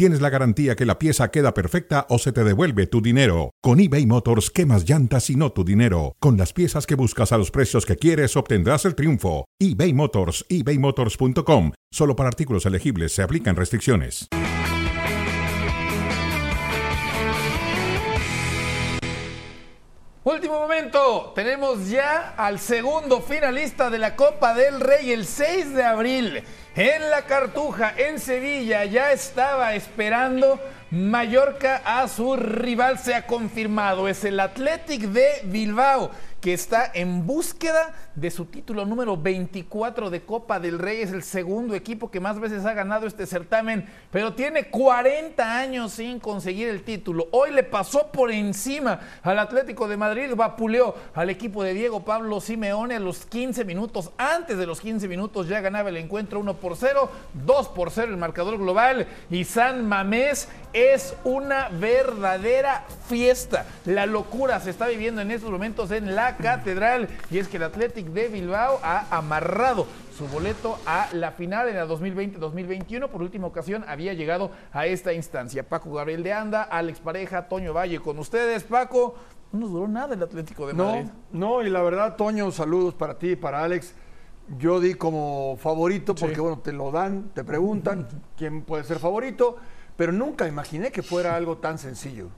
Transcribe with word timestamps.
tienes 0.00 0.22
la 0.22 0.30
garantía 0.30 0.76
que 0.76 0.86
la 0.86 0.98
pieza 0.98 1.30
queda 1.30 1.52
perfecta 1.52 2.06
o 2.08 2.18
se 2.18 2.32
te 2.32 2.42
devuelve 2.42 2.86
tu 2.86 3.02
dinero. 3.02 3.50
Con 3.60 3.80
eBay 3.80 4.06
Motors, 4.06 4.50
quemas 4.50 4.88
llantas 4.88 5.28
y 5.28 5.36
no 5.36 5.52
tu 5.52 5.62
dinero. 5.62 6.16
Con 6.20 6.38
las 6.38 6.54
piezas 6.54 6.86
que 6.86 6.94
buscas 6.94 7.32
a 7.32 7.36
los 7.36 7.50
precios 7.50 7.84
que 7.84 7.96
quieres, 7.96 8.34
obtendrás 8.34 8.86
el 8.86 8.94
triunfo. 8.94 9.44
eBay 9.58 9.92
Motors, 9.92 10.46
ebaymotors.com. 10.48 11.72
Solo 11.92 12.16
para 12.16 12.30
artículos 12.30 12.64
elegibles 12.64 13.12
se 13.12 13.20
aplican 13.22 13.56
restricciones. 13.56 14.26
Último 20.24 20.60
momento, 20.60 21.32
tenemos 21.34 21.90
ya 21.90 22.34
al 22.38 22.58
segundo 22.58 23.20
finalista 23.20 23.90
de 23.90 23.98
la 23.98 24.16
Copa 24.16 24.54
del 24.54 24.80
Rey 24.80 25.12
el 25.12 25.26
6 25.26 25.74
de 25.74 25.84
abril 25.84 26.42
en 26.74 27.10
la 27.10 27.22
Cartuja, 27.22 27.94
en 27.96 28.18
Sevilla. 28.18 28.84
Ya 28.84 29.12
estaba 29.12 29.74
esperando 29.74 30.60
Mallorca 30.90 31.82
a 31.84 32.08
su 32.08 32.36
rival, 32.36 32.98
se 32.98 33.14
ha 33.14 33.26
confirmado, 33.26 34.08
es 34.08 34.24
el 34.24 34.40
Athletic 34.40 35.02
de 35.02 35.40
Bilbao 35.44 36.10
que 36.40 36.54
está 36.54 36.90
en 36.94 37.26
búsqueda 37.26 37.94
de 38.14 38.30
su 38.30 38.46
título 38.46 38.84
número 38.86 39.16
24 39.16 40.10
de 40.10 40.22
Copa 40.22 40.58
del 40.58 40.78
Rey. 40.78 41.02
Es 41.02 41.12
el 41.12 41.22
segundo 41.22 41.74
equipo 41.74 42.10
que 42.10 42.20
más 42.20 42.40
veces 42.40 42.64
ha 42.64 42.72
ganado 42.72 43.06
este 43.06 43.26
certamen, 43.26 43.86
pero 44.10 44.34
tiene 44.34 44.70
40 44.70 45.58
años 45.58 45.92
sin 45.92 46.18
conseguir 46.18 46.68
el 46.68 46.82
título. 46.82 47.28
Hoy 47.32 47.50
le 47.50 47.62
pasó 47.62 48.10
por 48.10 48.30
encima 48.30 49.00
al 49.22 49.38
Atlético 49.38 49.86
de 49.86 49.96
Madrid, 49.96 50.34
vapuleó 50.34 50.94
al 51.14 51.30
equipo 51.30 51.62
de 51.62 51.74
Diego 51.74 52.04
Pablo 52.04 52.40
Simeone 52.40 52.96
a 52.96 53.00
los 53.00 53.26
15 53.26 53.64
minutos. 53.64 54.10
Antes 54.16 54.56
de 54.56 54.66
los 54.66 54.80
15 54.80 55.08
minutos 55.08 55.48
ya 55.48 55.60
ganaba 55.60 55.90
el 55.90 55.96
encuentro 55.96 56.40
1 56.40 56.54
por 56.54 56.76
0, 56.76 57.10
2 57.34 57.68
por 57.68 57.90
0 57.90 58.10
el 58.10 58.16
marcador 58.16 58.58
global 58.58 59.06
y 59.30 59.44
San 59.44 59.86
Mamés 59.86 60.48
es 60.72 61.14
una 61.24 61.68
verdadera 61.68 62.84
fiesta. 63.08 63.66
La 63.84 64.06
locura 64.06 64.60
se 64.60 64.70
está 64.70 64.86
viviendo 64.86 65.20
en 65.20 65.30
estos 65.30 65.50
momentos 65.50 65.90
en 65.90 66.14
la 66.14 66.29
catedral 66.36 67.08
y 67.30 67.38
es 67.38 67.48
que 67.48 67.56
el 67.56 67.64
Athletic 67.64 68.06
de 68.08 68.28
Bilbao 68.28 68.80
ha 68.82 69.06
amarrado 69.16 69.86
su 70.16 70.26
boleto 70.28 70.78
a 70.86 71.08
la 71.12 71.32
final 71.32 71.68
en 71.68 71.76
la 71.76 71.86
2020-2021. 71.86 73.08
Por 73.08 73.22
última 73.22 73.46
ocasión 73.46 73.84
había 73.88 74.12
llegado 74.12 74.50
a 74.72 74.86
esta 74.86 75.12
instancia. 75.12 75.68
Paco 75.68 75.92
Gabriel 75.92 76.22
de 76.22 76.32
Anda, 76.32 76.62
Alex 76.62 77.00
Pareja, 77.00 77.48
Toño 77.48 77.72
Valle 77.72 78.00
con 78.00 78.18
ustedes. 78.18 78.64
Paco, 78.64 79.14
no 79.52 79.60
nos 79.60 79.70
duró 79.70 79.88
nada 79.88 80.14
el 80.14 80.22
Atlético 80.22 80.66
de 80.66 80.74
Madrid. 80.74 81.10
No, 81.32 81.58
no, 81.58 81.62
y 81.62 81.70
la 81.70 81.82
verdad, 81.82 82.16
Toño, 82.16 82.50
saludos 82.50 82.94
para 82.94 83.18
ti, 83.18 83.36
para 83.36 83.64
Alex. 83.64 83.94
Yo 84.58 84.80
di 84.80 84.94
como 84.94 85.56
favorito 85.58 86.14
porque, 86.14 86.40
bueno, 86.40 86.58
te 86.58 86.72
lo 86.72 86.90
dan, 86.90 87.30
te 87.34 87.44
preguntan 87.44 88.08
quién 88.36 88.62
puede 88.62 88.84
ser 88.84 88.98
favorito 88.98 89.56
pero 90.00 90.12
nunca 90.12 90.48
imaginé 90.48 90.90
que 90.90 91.02
fuera 91.02 91.36
algo 91.36 91.58
tan 91.58 91.76
sencillo. 91.76 92.30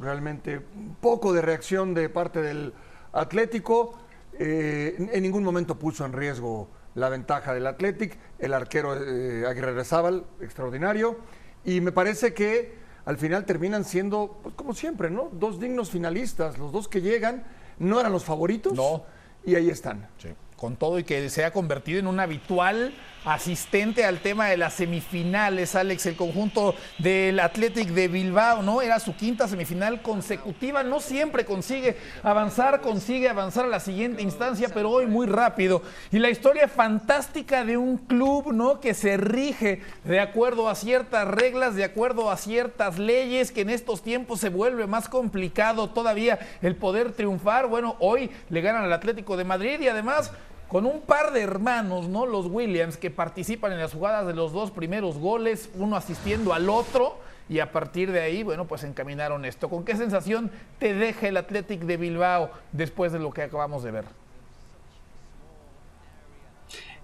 Realmente, 0.00 0.58
un 0.76 0.94
poco 1.00 1.32
de 1.32 1.42
reacción 1.42 1.92
de 1.92 2.08
parte 2.08 2.40
del 2.40 2.72
Atlético. 3.12 3.98
Eh, 4.38 4.94
en 5.12 5.22
ningún 5.22 5.42
momento 5.42 5.78
puso 5.78 6.04
en 6.04 6.12
riesgo 6.12 6.68
la 6.94 7.08
ventaja 7.08 7.54
del 7.54 7.66
Atlético. 7.66 8.16
El 8.38 8.54
arquero 8.54 8.94
eh, 8.94 9.46
Aguirre 9.46 9.84
Zábal, 9.84 10.24
extraordinario. 10.40 11.18
Y 11.64 11.80
me 11.80 11.92
parece 11.92 12.34
que 12.34 12.76
al 13.04 13.18
final 13.18 13.44
terminan 13.44 13.84
siendo, 13.84 14.40
pues, 14.42 14.54
como 14.54 14.74
siempre, 14.74 15.10
¿no? 15.10 15.30
Dos 15.32 15.60
dignos 15.60 15.90
finalistas. 15.90 16.58
Los 16.58 16.72
dos 16.72 16.88
que 16.88 17.00
llegan 17.00 17.44
no 17.78 18.00
eran 18.00 18.12
los 18.12 18.24
favoritos. 18.24 18.74
No. 18.74 19.04
Y 19.44 19.54
ahí 19.54 19.70
están. 19.70 20.08
Sí 20.18 20.28
con 20.58 20.76
todo 20.76 20.98
y 20.98 21.04
que 21.04 21.30
se 21.30 21.44
ha 21.44 21.52
convertido 21.52 22.00
en 22.00 22.08
un 22.08 22.20
habitual 22.20 22.92
asistente 23.24 24.04
al 24.04 24.20
tema 24.20 24.46
de 24.48 24.56
las 24.56 24.74
semifinales, 24.74 25.74
Alex, 25.74 26.06
el 26.06 26.16
conjunto 26.16 26.74
del 26.98 27.40
Athletic 27.40 27.88
de 27.90 28.08
Bilbao, 28.08 28.62
¿no? 28.62 28.80
Era 28.80 29.00
su 29.00 29.14
quinta 29.16 29.48
semifinal 29.48 30.02
consecutiva, 30.02 30.82
no 30.82 31.00
siempre 31.00 31.44
consigue 31.44 31.96
avanzar, 32.22 32.80
consigue 32.80 33.28
avanzar 33.28 33.66
a 33.66 33.68
la 33.68 33.80
siguiente 33.80 34.22
instancia, 34.22 34.70
pero 34.72 34.90
hoy 34.90 35.06
muy 35.06 35.26
rápido. 35.26 35.82
Y 36.10 36.18
la 36.18 36.30
historia 36.30 36.68
fantástica 36.68 37.64
de 37.64 37.76
un 37.76 37.98
club, 37.98 38.52
¿no? 38.52 38.80
Que 38.80 38.94
se 38.94 39.16
rige 39.16 39.82
de 40.04 40.20
acuerdo 40.20 40.68
a 40.68 40.74
ciertas 40.74 41.28
reglas, 41.28 41.74
de 41.74 41.84
acuerdo 41.84 42.30
a 42.30 42.36
ciertas 42.36 42.98
leyes, 42.98 43.52
que 43.52 43.62
en 43.62 43.70
estos 43.70 44.02
tiempos 44.02 44.40
se 44.40 44.48
vuelve 44.48 44.86
más 44.86 45.08
complicado 45.08 45.90
todavía 45.90 46.38
el 46.62 46.76
poder 46.76 47.12
triunfar. 47.12 47.66
Bueno, 47.66 47.96
hoy 48.00 48.30
le 48.48 48.60
ganan 48.60 48.84
al 48.84 48.92
Atlético 48.92 49.36
de 49.36 49.44
Madrid 49.44 49.80
y 49.80 49.88
además 49.88 50.32
con 50.68 50.86
un 50.86 51.00
par 51.00 51.32
de 51.32 51.40
hermanos, 51.40 52.08
¿no? 52.08 52.26
Los 52.26 52.46
Williams, 52.46 52.96
que 52.96 53.10
participan 53.10 53.72
en 53.72 53.80
las 53.80 53.94
jugadas 53.94 54.26
de 54.26 54.34
los 54.34 54.52
dos 54.52 54.70
primeros 54.70 55.18
goles, 55.18 55.70
uno 55.74 55.96
asistiendo 55.96 56.52
al 56.52 56.68
otro, 56.68 57.16
y 57.48 57.60
a 57.60 57.72
partir 57.72 58.12
de 58.12 58.20
ahí, 58.20 58.42
bueno, 58.42 58.66
pues 58.66 58.84
encaminaron 58.84 59.46
esto. 59.46 59.70
¿Con 59.70 59.84
qué 59.84 59.96
sensación 59.96 60.50
te 60.78 60.92
deja 60.92 61.28
el 61.28 61.38
Athletic 61.38 61.80
de 61.80 61.96
Bilbao 61.96 62.50
después 62.72 63.12
de 63.12 63.18
lo 63.18 63.32
que 63.32 63.42
acabamos 63.42 63.82
de 63.82 63.90
ver? 63.90 64.04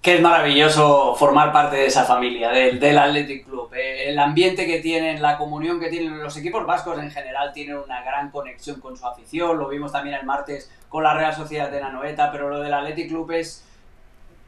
Que 0.05 0.13
es 0.13 0.21
maravilloso 0.21 1.15
formar 1.15 1.51
parte 1.51 1.77
de 1.77 1.87
esa 1.87 2.05
familia, 2.05 2.51
del, 2.51 2.79
del 2.79 2.95
Athletic 2.95 3.43
Club. 3.43 3.73
Eh, 3.73 4.09
el 4.09 4.19
ambiente 4.19 4.67
que 4.67 4.79
tienen, 4.79 5.19
la 5.19 5.35
comunión 5.35 5.79
que 5.79 5.89
tienen 5.89 6.19
los 6.19 6.37
equipos 6.37 6.63
vascos 6.63 6.99
en 6.99 7.09
general 7.09 7.51
tienen 7.53 7.77
una 7.77 8.03
gran 8.03 8.29
conexión 8.29 8.79
con 8.79 8.95
su 8.95 9.07
afición. 9.07 9.57
Lo 9.57 9.67
vimos 9.67 9.91
también 9.91 10.15
el 10.15 10.23
martes 10.23 10.71
con 10.89 11.01
la 11.01 11.15
Real 11.15 11.33
Sociedad 11.33 11.71
de 11.71 11.81
Nanoeta, 11.81 12.31
pero 12.31 12.49
lo 12.49 12.59
del 12.59 12.71
Athletic 12.71 13.07
Club 13.07 13.31
es 13.31 13.65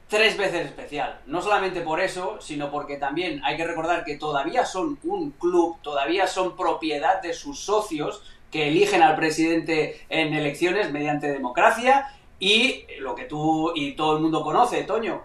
tres 0.08 0.38
veces 0.38 0.68
especial. 0.68 1.22
No 1.26 1.42
solamente 1.42 1.82
por 1.82 2.02
eso, 2.02 2.38
sino 2.40 2.70
porque 2.70 2.98
también 2.98 3.42
hay 3.44 3.58
que 3.58 3.66
recordar 3.66 4.06
que 4.06 4.16
todavía 4.16 4.64
son 4.64 5.00
un 5.06 5.32
club, 5.32 5.78
todavía 5.82 6.28
son 6.28 6.56
propiedad 6.56 7.20
de 7.24 7.34
sus 7.34 7.62
socios 7.62 8.22
que 8.52 8.68
eligen 8.68 9.02
al 9.02 9.16
presidente 9.16 10.06
en 10.10 10.36
elecciones 10.36 10.92
mediante 10.92 11.32
democracia 11.32 12.14
y 12.38 12.86
lo 13.00 13.16
que 13.16 13.24
tú 13.24 13.72
y 13.74 13.94
todo 13.94 14.18
el 14.18 14.22
mundo 14.22 14.44
conoce, 14.44 14.84
Toño, 14.84 15.24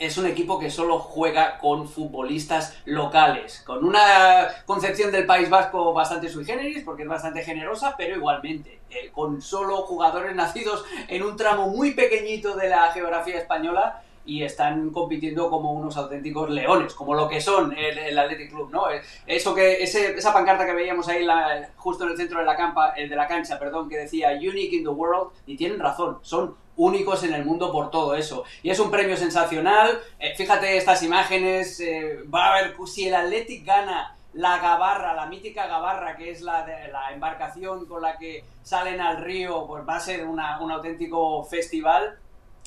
es 0.00 0.16
un 0.16 0.26
equipo 0.26 0.58
que 0.58 0.70
solo 0.70 0.98
juega 0.98 1.58
con 1.58 1.86
futbolistas 1.86 2.78
locales, 2.86 3.62
con 3.66 3.84
una 3.84 4.48
concepción 4.64 5.12
del 5.12 5.26
País 5.26 5.50
Vasco 5.50 5.92
bastante 5.92 6.30
sui 6.30 6.44
generis, 6.44 6.82
porque 6.84 7.02
es 7.02 7.08
bastante 7.08 7.42
generosa, 7.42 7.94
pero 7.98 8.16
igualmente, 8.16 8.80
eh, 8.88 9.10
con 9.12 9.42
solo 9.42 9.82
jugadores 9.82 10.34
nacidos 10.34 10.84
en 11.06 11.22
un 11.22 11.36
tramo 11.36 11.68
muy 11.68 11.92
pequeñito 11.92 12.56
de 12.56 12.70
la 12.70 12.90
geografía 12.92 13.38
española 13.38 14.02
y 14.24 14.42
están 14.42 14.90
compitiendo 14.90 15.50
como 15.50 15.74
unos 15.74 15.98
auténticos 15.98 16.48
leones, 16.48 16.94
como 16.94 17.14
lo 17.14 17.28
que 17.28 17.42
son 17.42 17.74
el, 17.76 18.18
Athletic 18.18 18.50
Club, 18.50 18.70
¿no? 18.70 18.84
Eso 19.26 19.54
que, 19.54 19.82
esa 19.82 20.32
pancarta 20.32 20.64
que 20.64 20.72
veíamos 20.72 21.08
ahí 21.08 21.26
justo 21.76 22.04
en 22.04 22.12
el 22.12 22.16
centro 22.16 22.38
de 22.38 22.46
la, 22.46 22.56
campa, 22.56 22.94
de 22.94 23.16
la 23.16 23.26
cancha, 23.26 23.58
perdón, 23.58 23.88
que 23.88 23.98
decía 23.98 24.30
Unique 24.32 24.76
in 24.76 24.84
the 24.84 24.88
World, 24.88 25.32
y 25.46 25.56
tienen 25.56 25.78
razón, 25.78 26.18
son 26.22 26.54
únicos 26.80 27.22
en 27.24 27.34
el 27.34 27.44
mundo 27.44 27.70
por 27.70 27.90
todo 27.90 28.14
eso. 28.14 28.44
Y 28.62 28.70
es 28.70 28.78
un 28.78 28.90
premio 28.90 29.16
sensacional. 29.16 30.00
Eh, 30.18 30.34
fíjate 30.36 30.76
estas 30.76 31.02
imágenes. 31.02 31.78
Eh, 31.80 32.20
va 32.34 32.52
a 32.52 32.62
ver 32.62 32.74
si 32.86 33.06
el 33.06 33.14
Athletic 33.14 33.64
gana 33.64 34.16
la 34.32 34.58
Gabarra, 34.58 35.14
la 35.14 35.26
mítica 35.26 35.66
Gabarra, 35.66 36.16
que 36.16 36.30
es 36.30 36.40
la, 36.40 36.64
de, 36.64 36.90
la 36.90 37.12
embarcación 37.12 37.84
con 37.86 38.00
la 38.00 38.16
que 38.16 38.44
salen 38.62 39.00
al 39.00 39.18
río, 39.18 39.66
pues 39.66 39.86
va 39.86 39.96
a 39.96 40.00
ser 40.00 40.26
un 40.26 40.40
auténtico 40.40 41.44
festival. 41.44 42.18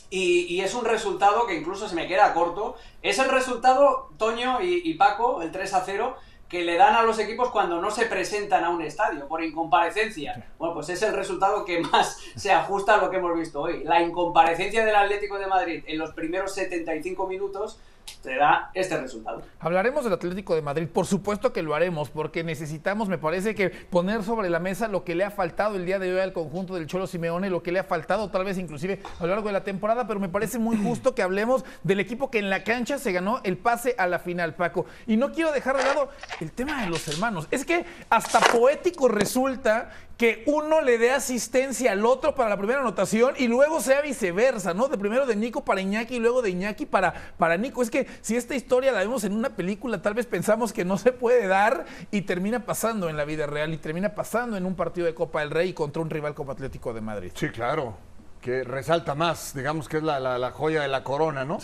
Y, 0.10 0.46
y, 0.54 0.62
es 0.62 0.76
un 0.76 0.86
resultado 0.86 1.48
que 1.48 1.56
incluso 1.56 1.90
se 1.90 1.96
me 1.96 2.08
queda 2.08 2.36
corto. 2.36 2.76
Es 3.02 3.18
el 3.18 3.30
resultado, 3.30 4.10
Toño 4.20 4.62
y, 4.62 4.82
y 4.84 4.94
Paco, 4.94 5.42
el 5.42 5.52
3 5.52 5.74
a 5.74 5.82
0, 5.84 6.18
que 6.54 6.64
le 6.64 6.78
dan 6.78 6.96
a 6.96 7.02
los 7.02 7.18
equipos 7.18 7.50
cuando 7.50 7.82
no 7.82 7.90
se 7.90 8.06
presentan 8.06 8.64
a 8.64 8.70
un 8.70 8.84
estadio 8.84 9.28
por 9.28 9.44
incomparecencia. 9.44 10.46
Bueno, 10.60 10.76
pues 10.76 10.88
es 10.90 11.02
el 11.02 11.16
resultado 11.16 11.66
que 11.66 11.80
más 11.80 12.20
se 12.36 12.52
ajusta 12.52 12.94
a 12.94 12.98
lo 12.98 13.10
que 13.10 13.18
hemos 13.18 13.36
visto 13.36 13.60
hoy. 13.60 13.84
La 13.84 14.04
incomparecencia 14.04 14.86
del 14.86 14.96
Atlético 14.96 15.40
de 15.40 15.48
Madrid 15.48 15.84
en 15.88 15.98
los 15.98 16.12
primeros 16.12 16.54
75 16.54 17.26
minutos 17.26 17.80
te 18.24 18.36
da 18.38 18.72
este 18.74 18.98
resultado. 18.98 19.42
Hablaremos 19.60 20.04
del 20.06 20.14
Atlético 20.14 20.56
de 20.56 20.62
Madrid, 20.62 20.88
por 20.88 21.06
supuesto 21.06 21.52
que 21.52 21.62
lo 21.62 21.76
haremos, 21.76 22.10
porque 22.10 22.44
necesitamos, 22.44 23.10
me 23.10 23.18
parece 23.18 23.54
que 23.54 23.70
poner 23.70 24.24
sobre 24.24 24.50
la 24.50 24.60
mesa 24.60 24.88
lo 24.88 25.04
que 25.04 25.14
le 25.14 25.26
ha 25.26 25.32
faltado 25.32 25.76
el 25.76 25.86
día 25.86 26.00
de 26.00 26.14
hoy 26.14 26.22
al 26.22 26.32
conjunto 26.32 26.76
del 26.76 26.88
Cholo 26.88 27.06
Simeone, 27.06 27.50
lo 27.50 27.62
que 27.62 27.74
le 27.74 27.80
ha 27.80 27.84
faltado 27.84 28.30
tal 28.30 28.46
vez 28.46 28.58
inclusive 28.58 29.02
a 29.20 29.24
lo 29.24 29.30
largo 29.30 29.48
de 29.48 29.54
la 29.54 29.64
temporada, 29.64 30.08
pero 30.08 30.20
me 30.20 30.30
parece 30.30 30.58
muy 30.58 30.78
justo 30.78 31.14
que 31.14 31.22
hablemos 31.22 31.66
del 31.84 32.00
equipo 32.00 32.32
que 32.32 32.40
en 32.40 32.50
la 32.50 32.64
cancha 32.64 32.98
se 32.98 33.12
ganó 33.12 33.42
el 33.44 33.58
pase 33.58 33.96
a 33.98 34.08
la 34.08 34.20
final, 34.20 34.56
Paco. 34.56 34.86
Y 35.06 35.18
no 35.18 35.34
quiero 35.34 35.52
dejar 35.52 35.76
de 35.78 35.84
lado 35.84 36.10
el 36.40 36.52
tema 36.52 36.82
de 36.82 36.90
los 36.90 37.06
hermanos. 37.10 37.48
Es 37.52 37.66
que 37.66 37.86
hasta 38.10 38.40
poético 38.40 39.10
resulta 39.10 39.92
que 40.24 40.42
uno 40.46 40.80
le 40.80 40.98
dé 40.98 41.12
asistencia 41.12 41.92
al 41.92 42.06
otro 42.06 42.34
para 42.34 42.50
la 42.50 42.56
primera 42.56 42.80
anotación 42.80 43.34
y 43.38 43.50
luego 43.50 43.82
sea 43.82 44.00
viceversa, 44.00 44.74
¿no? 44.74 44.88
De 44.88 44.98
primero 44.98 45.26
de 45.26 45.36
Nico 45.36 45.66
para 45.66 45.82
Iñaki 45.82 46.16
y 46.16 46.20
luego 46.20 46.42
de 46.42 46.50
Iñaki 46.50 46.86
para, 46.86 47.14
para 47.38 47.58
Nico. 47.58 47.82
Es 47.82 47.90
que 47.90 48.08
si 48.22 48.38
esta 48.38 48.56
historia 48.56 48.94
la 48.94 49.00
vemos 49.00 49.26
en 49.26 49.34
una 49.34 49.50
película, 49.50 50.02
tal 50.02 50.14
vez 50.14 50.26
pensamos 50.26 50.72
que 50.72 50.86
no 50.86 50.98
se 50.98 51.12
puede 51.12 51.46
dar 51.48 51.84
y 52.10 52.22
termina 52.22 52.66
pasando 52.66 53.10
en 53.10 53.18
la 53.18 53.26
vida 53.26 53.48
real 53.48 53.74
y 53.74 53.78
termina 53.78 54.16
pasando 54.16 54.56
en 54.56 54.66
un 54.66 54.76
partido 54.76 55.06
de 55.06 55.14
Copa 55.14 55.42
del 55.42 55.52
Rey 55.52 55.74
contra 55.74 56.02
un 56.02 56.10
rival 56.10 56.34
como 56.34 56.54
Atlético 56.54 56.94
de 56.94 57.02
Madrid. 57.02 57.34
Sí, 57.36 57.50
claro, 57.50 57.98
que 58.40 58.64
resalta 58.64 59.16
más, 59.16 59.54
digamos 59.54 59.90
que 59.90 59.98
es 59.98 60.04
la, 60.04 60.22
la, 60.22 60.38
la 60.38 60.52
joya 60.52 60.84
de 60.84 60.88
la 60.88 61.04
corona, 61.04 61.44
¿no? 61.44 61.58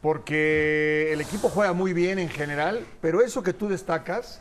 Porque 0.00 1.12
el 1.12 1.20
equipo 1.20 1.50
juega 1.50 1.74
muy 1.74 1.92
bien 1.92 2.18
en 2.18 2.30
general, 2.30 2.86
pero 3.02 3.20
eso 3.20 3.42
que 3.42 3.52
tú 3.52 3.68
destacas 3.68 4.40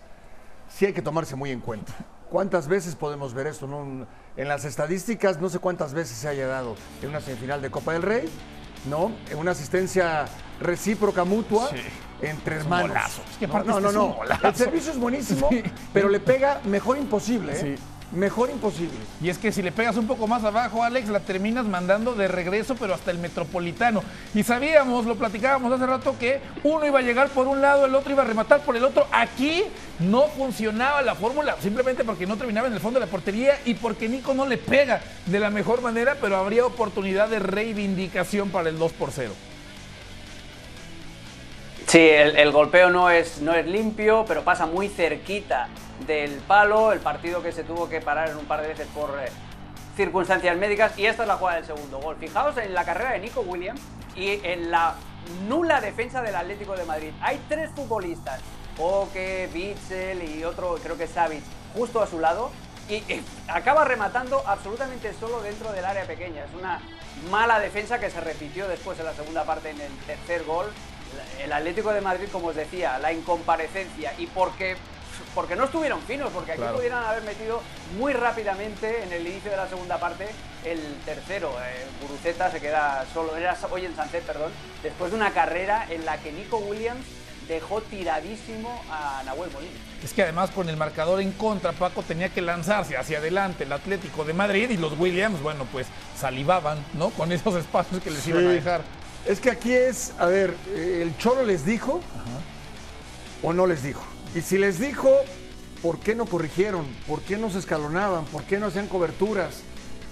sí 0.69 0.85
hay 0.85 0.93
que 0.93 1.01
tomarse 1.01 1.35
muy 1.35 1.51
en 1.51 1.59
cuenta. 1.59 1.93
¿Cuántas 2.31 2.69
veces 2.69 2.95
podemos 2.95 3.33
ver 3.33 3.47
esto? 3.47 3.67
no? 3.67 4.07
En 4.37 4.47
las 4.47 4.63
estadísticas, 4.63 5.41
no 5.41 5.49
sé 5.49 5.59
cuántas 5.59 5.93
veces 5.93 6.17
se 6.17 6.29
haya 6.29 6.47
dado 6.47 6.77
en 7.01 7.09
una 7.09 7.19
semifinal 7.19 7.61
de 7.61 7.69
Copa 7.69 7.91
del 7.91 8.03
Rey, 8.03 8.29
¿no? 8.89 9.11
En 9.29 9.37
una 9.37 9.51
asistencia 9.51 10.27
recíproca 10.61 11.25
mutua 11.25 11.69
entre 12.21 12.55
hermanos. 12.55 12.95
Es 13.31 13.37
que 13.37 13.45
aparte 13.45 13.67
no, 13.67 13.81
no, 13.81 13.89
es 13.89 13.93
no. 13.93 14.05
un. 14.05 14.15
El 14.43 14.55
servicio 14.55 14.93
es 14.93 14.97
buenísimo, 14.97 15.49
pero 15.91 16.07
le 16.07 16.21
pega 16.21 16.61
mejor 16.63 16.97
imposible, 16.97 17.51
¿eh? 17.51 17.75
Sí. 17.77 17.83
Mejor 18.11 18.49
imposible. 18.49 18.97
Y 19.21 19.29
es 19.29 19.37
que 19.37 19.53
si 19.53 19.61
le 19.61 19.71
pegas 19.71 19.95
un 19.95 20.05
poco 20.05 20.27
más 20.27 20.43
abajo, 20.43 20.83
Alex, 20.83 21.07
la 21.07 21.21
terminas 21.21 21.65
mandando 21.65 22.13
de 22.13 22.27
regreso, 22.27 22.75
pero 22.75 22.93
hasta 22.93 23.09
el 23.09 23.19
metropolitano. 23.19 24.03
Y 24.35 24.43
sabíamos, 24.43 25.05
lo 25.05 25.15
platicábamos 25.15 25.71
hace 25.71 25.85
rato, 25.85 26.15
que 26.19 26.41
uno 26.63 26.85
iba 26.85 26.99
a 26.99 27.03
llegar 27.03 27.29
por 27.29 27.47
un 27.47 27.61
lado, 27.61 27.85
el 27.85 27.95
otro 27.95 28.11
iba 28.11 28.23
a 28.23 28.25
rematar 28.25 28.61
por 28.61 28.75
el 28.75 28.83
otro. 28.83 29.07
Aquí 29.13 29.63
no 29.99 30.23
funcionaba 30.27 31.01
la 31.01 31.15
fórmula, 31.15 31.55
simplemente 31.61 32.03
porque 32.03 32.27
no 32.27 32.35
terminaba 32.35 32.67
en 32.67 32.73
el 32.73 32.81
fondo 32.81 32.99
de 32.99 33.05
la 33.05 33.11
portería 33.11 33.57
y 33.63 33.75
porque 33.75 34.09
Nico 34.09 34.33
no 34.33 34.45
le 34.45 34.57
pega 34.57 34.99
de 35.25 35.39
la 35.39 35.49
mejor 35.49 35.81
manera, 35.81 36.17
pero 36.19 36.35
habría 36.35 36.65
oportunidad 36.65 37.29
de 37.29 37.39
reivindicación 37.39 38.49
para 38.49 38.67
el 38.69 38.77
2 38.77 38.91
por 38.91 39.11
0. 39.11 39.31
Sí, 41.87 41.99
el, 41.99 42.35
el 42.35 42.51
golpeo 42.51 42.89
no 42.89 43.09
es, 43.09 43.41
no 43.41 43.53
es 43.53 43.65
limpio, 43.65 44.25
pero 44.27 44.43
pasa 44.43 44.65
muy 44.65 44.89
cerquita 44.89 45.69
del 46.05 46.31
palo. 46.41 46.91
El 46.91 46.99
partido 46.99 47.41
que 47.41 47.51
se 47.51 47.63
tuvo 47.63 47.89
que 47.89 48.01
parar 48.01 48.29
en 48.29 48.37
un 48.37 48.45
par 48.45 48.61
de 48.61 48.67
veces 48.69 48.87
por 48.93 49.09
eh, 49.19 49.29
circunstancias 49.95 50.57
médicas. 50.57 50.97
Y 50.97 51.05
esta 51.05 51.23
es 51.23 51.27
la 51.27 51.37
jugada 51.37 51.57
del 51.57 51.65
segundo 51.65 51.99
gol. 51.99 52.17
Fijaos 52.19 52.57
en 52.57 52.73
la 52.73 52.85
carrera 52.85 53.11
de 53.11 53.19
Nico 53.19 53.41
Williams 53.41 53.81
y 54.15 54.39
en 54.43 54.71
la 54.71 54.95
nula 55.47 55.81
defensa 55.81 56.21
del 56.21 56.35
Atlético 56.35 56.75
de 56.75 56.85
Madrid. 56.85 57.11
Hay 57.21 57.39
tres 57.47 57.71
futbolistas, 57.71 58.41
Oke, 58.77 59.49
Bitzel 59.53 60.23
y 60.23 60.43
otro, 60.43 60.75
creo 60.81 60.97
que 60.97 61.07
Savic, 61.07 61.43
justo 61.75 62.01
a 62.01 62.07
su 62.07 62.19
lado. 62.19 62.51
Y 62.89 62.95
eh, 63.07 63.21
acaba 63.47 63.85
rematando 63.85 64.43
absolutamente 64.45 65.13
solo 65.13 65.41
dentro 65.41 65.71
del 65.71 65.85
área 65.85 66.05
pequeña. 66.05 66.43
Es 66.43 66.53
una 66.59 66.79
mala 67.29 67.59
defensa 67.59 67.99
que 67.99 68.09
se 68.09 68.19
repitió 68.19 68.67
después 68.67 68.99
en 68.99 69.05
la 69.05 69.13
segunda 69.13 69.43
parte 69.43 69.69
en 69.69 69.79
el 69.79 69.91
tercer 70.07 70.43
gol. 70.45 70.65
El 71.43 71.53
Atlético 71.53 71.93
de 71.93 72.01
Madrid, 72.01 72.27
como 72.31 72.47
os 72.47 72.55
decía, 72.55 72.97
la 72.97 73.13
incomparecencia 73.13 74.13
y 74.17 74.27
porque, 74.27 74.77
porque 75.33 75.55
no 75.55 75.65
estuvieron 75.65 76.01
finos, 76.01 76.31
porque 76.33 76.51
aquí 76.53 76.61
Claro. 76.61 76.75
pudieran 76.75 77.03
haber 77.03 77.23
metido 77.23 77.61
muy 77.97 78.13
rápidamente 78.13 79.03
en 79.03 79.11
el 79.13 79.25
inicio 79.27 79.51
de 79.51 79.57
la 79.57 79.67
segunda 79.67 79.97
parte 79.99 80.27
el 80.65 80.79
tercero. 81.05 81.51
Eh, 81.63 81.85
Guruceta 82.01 82.51
se 82.51 82.59
queda 82.59 83.05
solo, 83.13 83.35
era 83.37 83.57
hoy 83.71 83.85
en 83.85 83.95
Sánchez, 83.95 84.23
perdón, 84.25 84.51
después 84.83 85.11
de 85.11 85.17
una 85.17 85.31
carrera 85.31 85.85
en 85.89 86.05
la 86.05 86.17
que 86.17 86.31
Nico 86.31 86.57
Williams 86.57 87.05
dejó 87.47 87.81
tiradísimo 87.81 88.81
a 88.89 89.23
Nahuel 89.25 89.51
Molina. 89.51 89.71
Es 90.03 90.13
que 90.13 90.23
además 90.23 90.51
con 90.51 90.69
el 90.69 90.77
marcador 90.77 91.21
en 91.21 91.31
contra, 91.33 91.71
Paco 91.73 92.01
tenía 92.03 92.29
que 92.29 92.41
lanzarse 92.41 92.95
hacia 92.97 93.17
adelante 93.17 93.63
el 93.65 93.71
Atlético 93.73 94.23
de 94.23 94.33
Madrid 94.33 94.69
y 94.69 94.77
los 94.77 94.97
Williams, 94.97 95.41
bueno, 95.41 95.65
pues 95.71 95.87
salivaban, 96.19 96.83
¿no? 96.93 97.09
Con 97.09 97.31
esos 97.31 97.55
espacios 97.55 98.01
que 98.01 98.11
les 98.11 98.25
iban 98.27 98.47
a 98.47 98.51
dejar. 98.51 98.81
Es 99.25 99.39
que 99.39 99.51
aquí 99.51 99.73
es, 99.73 100.13
a 100.19 100.25
ver, 100.27 100.55
eh, 100.69 100.99
el 101.03 101.17
Cholo 101.17 101.43
les 101.43 101.65
dijo 101.65 102.01
o 103.43 103.53
no 103.53 103.67
les 103.67 103.83
dijo. 103.83 104.03
Y 104.33 104.41
si 104.41 104.57
les 104.57 104.79
dijo, 104.79 105.09
¿por 105.81 105.99
qué 105.99 106.15
no 106.15 106.25
corrigieron? 106.25 106.85
¿Por 107.07 107.21
qué 107.21 107.37
no 107.37 107.49
se 107.49 107.59
escalonaban? 107.59 108.25
¿Por 108.25 108.43
qué 108.43 108.59
no 108.59 108.67
hacían 108.67 108.87
coberturas? 108.87 109.61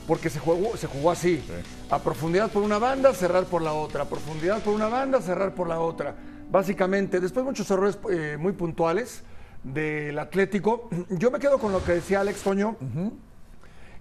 Porque 0.07 0.29
se 0.29 0.39
jugó, 0.39 0.75
se 0.75 0.87
jugó 0.87 1.11
así. 1.11 1.41
A 1.89 1.99
profundidad 1.99 2.51
por 2.51 2.63
una 2.63 2.79
banda, 2.79 3.13
cerrar 3.13 3.45
por 3.45 3.61
la 3.61 3.73
otra. 3.73 4.03
A 4.03 4.09
profundidad 4.09 4.61
por 4.61 4.73
una 4.73 4.89
banda, 4.89 5.21
cerrar 5.21 5.55
por 5.55 5.69
la 5.69 5.79
otra. 5.79 6.15
Básicamente, 6.51 7.19
después 7.19 7.45
muchos 7.45 7.69
errores 7.71 7.97
eh, 8.11 8.35
muy 8.37 8.53
puntuales 8.53 9.23
del 9.63 10.19
Atlético. 10.19 10.89
Yo 11.09 11.31
me 11.31 11.39
quedo 11.39 11.59
con 11.59 11.71
lo 11.71 11.83
que 11.83 11.93
decía 11.93 12.21
Alex 12.21 12.41
Toño 12.41 12.75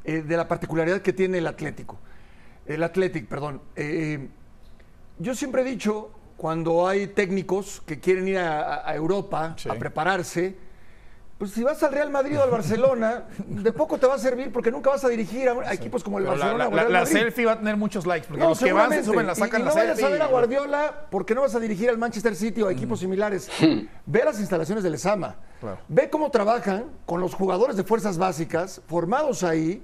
eh, 0.04 0.22
de 0.22 0.36
la 0.36 0.48
particularidad 0.48 1.00
que 1.00 1.12
tiene 1.12 1.38
el 1.38 1.46
Atlético. 1.46 1.98
El 2.66 2.82
Athletic, 2.82 3.26
perdón. 3.26 3.62
Eh, 3.76 4.28
yo 5.18 5.34
siempre 5.34 5.62
he 5.62 5.64
dicho, 5.64 6.10
cuando 6.38 6.86
hay 6.88 7.08
técnicos 7.08 7.82
que 7.84 7.98
quieren 8.00 8.26
ir 8.28 8.38
a, 8.38 8.94
Europa 8.94 9.54
Sí. 9.58 9.68
a 9.68 9.74
prepararse, 9.74 10.56
pues 11.36 11.50
si 11.50 11.62
vas 11.64 11.82
al 11.82 11.92
Real 11.92 12.10
Madrid 12.10 12.38
o 12.38 12.42
al 12.44 12.50
Barcelona, 12.50 13.24
de 13.46 13.72
poco 13.72 13.98
te 13.98 14.06
va 14.06 14.14
a 14.14 14.18
servir 14.18 14.52
porque 14.52 14.70
nunca 14.70 14.90
vas 14.90 15.04
a 15.04 15.08
dirigir 15.08 15.48
a, 15.48 15.72
equipos 15.74 16.02
como 16.04 16.18
el 16.18 16.24
Pero 16.24 16.36
Barcelona 16.38 16.64
la- 16.64 16.68
o 16.68 16.72
Real 16.72 16.92
la 16.92 17.00
Madrid. 17.00 17.12
selfie 17.12 17.44
va 17.44 17.52
a 17.52 17.58
tener 17.58 17.76
muchos 17.76 18.06
likes, 18.06 18.26
porque 18.28 18.42
No, 18.42 18.50
los 18.50 18.58
que 18.60 18.72
van 18.72 18.90
se 18.92 19.02
suben, 19.04 19.26
la 19.26 19.32
Y- 19.32 19.36
sacan 19.36 19.60
y, 19.60 19.64
la 19.64 19.70
no 19.70 19.74
vayas 19.76 19.96
selfie. 19.98 20.06
a 20.06 20.10
ver 20.10 20.22
a 20.22 20.26
Guardiola 20.28 21.06
porque 21.10 21.34
no 21.34 21.40
vas 21.42 21.54
a 21.56 21.60
dirigir 21.60 21.90
al 21.90 21.98
Manchester 21.98 22.34
City 22.36 22.62
o 22.62 22.68
a 22.68 22.72
equipos 22.72 23.00
similares. 23.00 23.48
Ve 24.06 24.22
las 24.24 24.38
instalaciones 24.38 24.84
del 24.84 24.94
ESAMA. 24.94 25.36
Claro. 25.60 25.78
Ve 25.88 26.08
cómo 26.08 26.30
trabajan 26.30 26.84
con 27.04 27.20
los 27.20 27.34
jugadores 27.34 27.76
de 27.76 27.82
fuerzas 27.84 28.16
básicas 28.16 28.80
formados 28.86 29.42
ahí. 29.42 29.82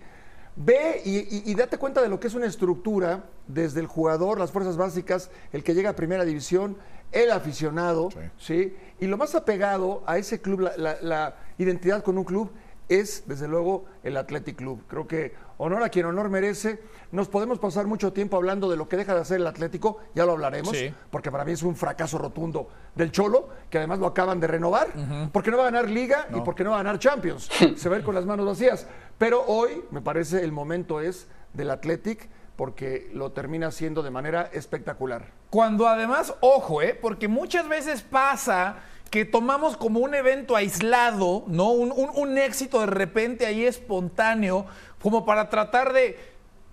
Ve 0.57 1.03
y, 1.05 1.17
y- 1.19 1.43
y 1.47 1.55
date 1.55 1.79
cuenta 1.79 2.01
de 2.01 2.09
lo 2.09 2.21
que 2.21 2.29
es 2.29 2.35
una 2.35 2.47
estructura 2.47 3.25
desde 3.49 3.81
el 3.81 3.87
jugador, 3.87 4.39
las 4.39 4.53
fuerzas 4.53 4.77
básicas, 4.77 5.31
el 5.53 5.65
que 5.65 5.75
llega 5.75 5.91
a 5.91 5.97
primera 5.97 6.25
división, 6.25 6.77
el 7.13 7.31
aficionado, 7.33 8.09
¿sí? 8.39 8.77
Y 9.01 9.07
lo 9.07 9.17
más 9.17 9.35
apegado 9.35 10.03
a 10.07 10.17
ese 10.19 10.41
club, 10.41 10.61
la, 10.61 10.77
la- 10.77 10.99
la 11.01 11.37
identidad 11.59 12.03
con 12.03 12.19
un 12.19 12.25
club, 12.25 12.51
es 12.89 13.25
desde 13.27 13.49
luego 13.49 13.87
el 14.03 14.17
Athletic 14.17 14.57
Club. 14.57 14.83
Creo 14.89 15.07
que 15.07 15.35
honor 15.59 15.83
a 15.83 15.89
quien 15.89 16.07
honor 16.07 16.29
merece. 16.29 16.81
Nos 17.13 17.29
podemos 17.29 17.59
pasar 17.59 17.87
mucho 17.87 18.13
tiempo 18.13 18.37
hablando 18.37 18.71
de 18.71 18.77
lo 18.77 18.89
que 18.89 18.97
deja 18.97 19.15
de 19.15 19.21
hacer 19.21 19.41
el 19.41 19.47
Atlético, 19.47 19.99
ya 20.15 20.25
lo 20.27 20.33
hablaremos, 20.33 20.77
Sí. 20.77 20.93
porque 21.11 21.31
para 21.31 21.45
mí 21.45 21.53
es 21.53 21.63
un 21.63 21.77
fracaso 21.77 22.19
rotundo 22.19 22.69
del 22.95 23.13
Cholo, 23.13 23.49
que 23.71 23.79
además 23.79 23.99
lo 24.01 24.07
acaban 24.07 24.41
de 24.41 24.47
renovar, 24.49 24.89
porque 25.33 25.51
no 25.51 25.59
va 25.59 25.69
a 25.69 25.71
ganar 25.71 25.89
Liga 25.89 26.29
y 26.35 26.41
porque 26.41 26.65
no 26.65 26.71
va 26.71 26.77
a 26.81 26.83
ganar 26.83 26.99
Champions. 26.99 27.49
Se 27.77 27.89
va 27.89 27.97
a 27.97 27.99
ir 28.01 28.05
con 28.05 28.15
las 28.15 28.27
manos 28.27 28.47
vacías. 28.47 28.87
Pero 29.19 29.45
hoy, 29.47 29.85
me 29.91 30.01
parece, 30.01 30.43
el 30.43 30.53
momento 30.53 31.01
es 31.01 31.29
del 31.53 31.71
Athletic, 31.71 32.29
porque 32.57 33.11
lo 33.13 33.33
termina 33.33 33.69
haciendo 33.69 34.03
de 34.03 34.11
manera 34.11 34.49
espectacular. 34.53 35.27
Cuando 35.51 35.89
además, 35.89 36.35
ojo, 36.41 36.83
¿eh? 36.83 36.99
porque 37.01 37.27
muchas 37.29 37.69
veces 37.69 38.03
pasa 38.03 38.77
que 39.15 39.25
tomamos 39.25 39.77
como 39.77 40.01
un 40.01 40.13
evento 40.13 40.57
aislado, 40.57 41.45
¿no? 41.47 41.71
Un, 41.71 42.37
éxito 42.37 42.81
de 42.81 42.87
repente 42.87 43.47
ahí 43.47 43.65
espontáneo, 43.65 44.67
como 45.01 45.25
para 45.25 45.49
tratar 45.51 45.93
de, 45.93 46.19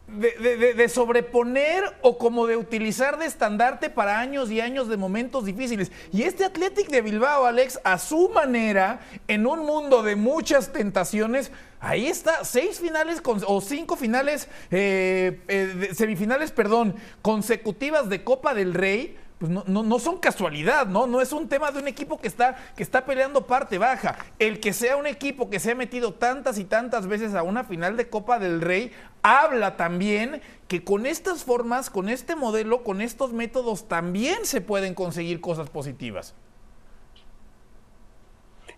de, 0.07 0.89
sobreponer 0.89 1.83
o 2.01 2.17
como 2.17 2.48
de 2.48 2.57
utilizar 2.57 3.19
de 3.19 3.27
estandarte 3.27 3.91
para 3.91 4.19
años 4.19 4.50
y 4.50 4.60
años 4.60 4.88
de 4.88 4.98
momentos 4.98 5.45
difíciles. 5.45 5.91
Y 6.12 6.24
este 6.24 6.43
Athletic 6.43 6.89
de 6.89 7.03
Bilbao, 7.03 7.45
Alex, 7.45 7.79
a 7.83 8.00
su 8.00 8.29
manera, 8.29 9.01
en 9.27 9.45
un 9.45 9.60
mundo 9.60 10.01
de 10.01 10.15
muchas 10.15 10.74
tentaciones, 10.74 11.51
ahí 11.79 12.07
está, 12.07 12.43
seis 12.43 12.79
finales 12.79 13.21
o 13.24 13.62
cinco 13.62 13.95
finales, 13.95 14.48
eh, 14.71 15.41
eh, 15.48 15.91
semifinales, 15.93 16.51
perdón, 16.51 16.95
consecutivas 17.21 18.10
de 18.10 18.24
Copa 18.24 18.55
del 18.55 18.74
Rey. 18.74 19.21
Pues 19.41 19.50
no, 19.51 19.63
no- 19.65 19.81
no 19.81 19.98
son 19.98 20.19
casualidad, 20.19 20.86
¿no? 20.86 21.07
No 21.07 21.19
es 21.19 21.33
un 21.33 21.50
tema 21.50 21.71
de 21.71 21.79
un 21.79 21.88
equipo 21.88 22.21
que 22.21 22.27
está, 22.27 22.55
que 22.75 22.83
está 22.83 23.05
peleando 23.05 23.48
parte 23.48 23.79
baja. 23.79 24.15
El 24.38 24.60
que 24.60 24.71
sea 24.71 24.98
un 24.98 25.07
equipo 25.07 25.50
que 25.50 25.60
se 25.60 25.71
ha 25.71 25.75
metido 25.75 26.13
tantas 26.13 26.60
y 26.60 26.63
tantas 26.63 27.07
veces 27.07 27.33
a 27.33 27.41
una 27.41 27.63
final 27.63 27.98
de 27.98 28.07
Copa 28.07 28.38
del 28.38 28.62
Rey, 28.62 28.91
habla 29.24 29.77
también 29.77 30.43
que 30.67 30.83
con 30.83 31.07
estas 31.07 31.43
formas, 31.43 31.89
con 31.89 32.07
este 32.07 32.36
modelo, 32.36 32.83
con 32.83 33.01
estos 33.01 33.33
métodos, 33.33 33.88
también 33.88 34.45
se 34.45 34.62
pueden 34.62 34.93
conseguir 34.93 35.41
cosas 35.41 35.71
positivas. 35.71 36.36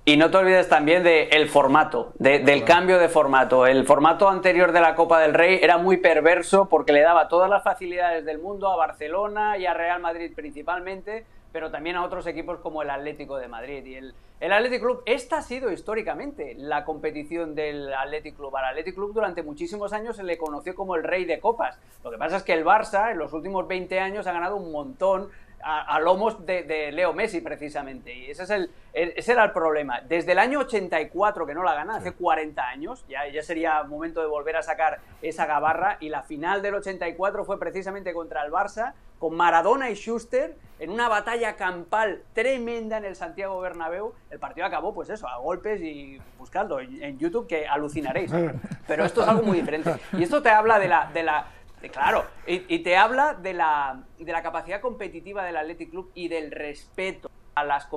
Y 0.05 0.17
no 0.17 0.29
te 0.29 0.35
olvides 0.37 0.67
también 0.67 1.01
del 1.01 1.47
formato, 1.47 2.11
de- 2.19 2.39
del 2.39 2.65
cambio 2.65 2.99
de 2.99 3.07
formato. 3.07 3.65
El 3.65 3.85
formato 3.85 4.27
anterior 4.27 4.73
de 4.73 4.81
la 4.81 4.95
Copa 4.95 5.21
del 5.21 5.33
Rey 5.33 5.59
era 5.61 5.77
muy 5.77 5.95
perverso 5.97 6.67
porque 6.67 6.91
le 6.91 6.99
daba 7.01 7.29
todas 7.29 7.49
las 7.49 7.63
facilidades 7.63 8.25
del 8.25 8.39
mundo 8.39 8.69
a 8.69 8.75
Barcelona 8.75 9.57
y 9.57 9.65
a 9.65 9.73
Real 9.73 10.01
Madrid 10.01 10.33
principalmente, 10.35 11.25
pero 11.53 11.71
también 11.71 11.95
a 11.95 12.03
otros 12.03 12.27
equipos 12.27 12.59
como 12.59 12.81
el 12.81 12.89
Atlético 12.89 13.37
de 13.37 13.47
Madrid. 13.47 13.85
Y 13.85 13.95
el, 13.95 14.13
el 14.41 14.51
Athletic 14.51 14.81
Club, 14.81 15.03
esta 15.05 15.37
ha 15.37 15.41
sido 15.41 15.71
históricamente 15.71 16.53
la 16.57 16.83
competición 16.83 17.55
del 17.55 17.93
Athletic 17.93 18.35
Club. 18.35 18.53
Al 18.57 18.65
Athletic 18.65 18.95
Club 18.95 19.13
durante 19.13 19.41
muchísimos 19.41 19.93
años 19.93 20.17
se 20.17 20.23
le 20.23 20.37
conoció 20.37 20.75
como 20.75 20.95
el 20.97 21.03
rey 21.03 21.23
de 21.23 21.39
copas. 21.39 21.79
Lo 22.03 22.11
que 22.11 22.17
pasa 22.17 22.35
es 22.35 22.43
que 22.43 22.51
el 22.51 22.65
Barça 22.65 23.11
en 23.11 23.19
los 23.19 23.31
últimos 23.31 23.65
20 23.69 23.97
años 24.01 24.27
ha 24.27 24.33
ganado 24.33 24.57
un 24.57 24.69
montón 24.73 25.29
a, 25.63 25.99
lomos 25.99 26.45
de, 26.45 26.91
Leo 26.91 27.13
Messi 27.13 27.41
precisamente. 27.41 28.13
Y 28.13 28.31
ese, 28.31 28.43
es 28.43 28.49
el, 28.49 28.71
ese 28.93 29.31
era 29.31 29.45
el 29.45 29.51
problema. 29.51 30.01
Desde 30.01 30.33
el 30.33 30.39
año 30.39 30.59
84 30.59 31.45
que 31.45 31.53
no 31.53 31.63
la 31.63 31.73
gana, 31.73 31.95
hace 31.95 32.13
40 32.13 32.61
años, 32.61 33.05
ya, 33.07 33.27
ya 33.27 33.41
sería 33.41 33.83
momento 33.83 34.21
de 34.21 34.27
volver 34.27 34.57
a 34.57 34.63
sacar 34.63 34.99
esa 35.21 35.45
gabarra. 35.45 35.97
Y 35.99 36.09
la 36.09 36.23
final 36.23 36.61
del 36.61 36.75
84 36.75 37.45
fue 37.45 37.59
precisamente 37.59 38.13
contra 38.13 38.43
el 38.45 38.51
Barça, 38.51 38.93
con 39.19 39.35
Maradona 39.35 39.89
y 39.89 39.95
Schuster 39.95 40.55
en 40.79 40.89
una 40.89 41.07
batalla 41.07 41.55
campal 41.55 42.23
tremenda 42.33 42.97
en 42.97 43.05
el 43.05 43.15
Santiago 43.15 43.59
Bernabéu. 43.61 44.13
El 44.29 44.39
partido 44.39 44.67
acabó, 44.67 44.93
pues 44.93 45.09
eso, 45.09 45.29
a 45.29 45.37
golpes 45.37 45.81
y 45.81 46.19
buscando 46.37 46.81
en 46.81 47.17
YouTube 47.19 47.47
que 47.47 47.65
alucinaréis. 47.65 48.31
Pero 48.87 49.05
esto 49.05 49.21
es 49.21 49.27
algo 49.29 49.43
muy 49.43 49.59
diferente. 49.59 49.95
Y 50.11 50.23
esto 50.23 50.41
te 50.41 50.49
habla 50.49 50.77
de 50.77 50.89
la, 50.89 51.09
de 51.13 51.23
la 51.23 51.45
Claro, 51.89 52.25
y, 52.47 52.79
te 52.79 52.97
habla 52.97 53.33
de 53.33 53.53
la, 53.53 54.03
de 54.17 54.31
la, 54.31 54.41
capacidad 54.41 54.81
competitiva 54.81 55.43
del 55.43 55.57
Athletic 55.57 55.89
Club 55.89 56.11
y 56.13 56.27
del 56.27 56.51
respeto 56.51 57.29
a 57.55 57.63
las, 57.63 57.87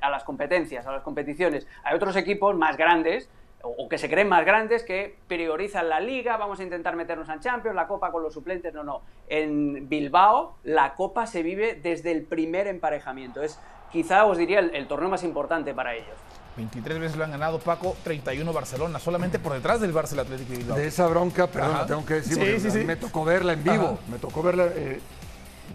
a 0.00 0.10
las 0.10 0.24
competencias, 0.24 0.86
a 0.86 0.92
las 0.92 1.02
competiciones. 1.02 1.66
Hay 1.84 1.96
otros 1.96 2.14
equipos 2.16 2.56
más 2.56 2.76
grandes 2.76 3.30
o, 3.62 3.88
que 3.88 3.98
se 3.98 4.10
creen 4.10 4.28
más 4.28 4.44
grandes 4.44 4.82
que 4.82 5.16
priorizan 5.28 5.88
la 5.88 6.00
liga, 6.00 6.36
vamos 6.36 6.60
a 6.60 6.62
intentar 6.62 6.96
meternos 6.96 7.28
en 7.28 7.40
Champions, 7.40 7.74
la 7.74 7.86
Copa 7.86 8.10
con 8.10 8.22
los 8.22 8.34
suplentes, 8.34 8.74
no, 8.74 8.84
no. 8.84 9.02
En 9.28 9.88
Bilbao 9.88 10.56
la 10.64 10.94
Copa 10.94 11.26
se 11.26 11.42
vive 11.42 11.74
desde 11.74 12.12
el 12.12 12.24
primer 12.24 12.66
emparejamiento. 12.66 13.42
Es 13.42 13.58
quizá 13.90 14.26
os 14.26 14.36
diría 14.36 14.58
el 14.60 14.86
torneo 14.88 15.08
más 15.08 15.24
importante 15.24 15.74
para 15.74 15.94
ellos. 15.94 16.16
23 16.56 16.98
veces 16.98 17.16
lo 17.16 17.24
han 17.24 17.30
ganado 17.30 17.58
Paco, 17.58 17.96
31 18.04 18.52
Barcelona, 18.52 18.98
solamente 18.98 19.38
por 19.38 19.52
detrás 19.52 19.80
del 19.80 19.94
Barça 19.94 20.18
Atlético 20.18 20.52
de 20.52 20.58
Bilbao. 20.58 20.76
De 20.76 20.86
esa 20.86 21.06
bronca, 21.06 21.46
perdón, 21.46 21.86
tengo 21.86 22.04
que 22.04 22.14
decir, 22.14 22.84
me 22.84 22.96
tocó 22.96 23.24
verla 23.24 23.54
en 23.54 23.64
vivo, 23.64 23.98
me 24.10 24.18
tocó 24.18 24.42
verla. 24.42 24.66
Eh, 24.74 25.00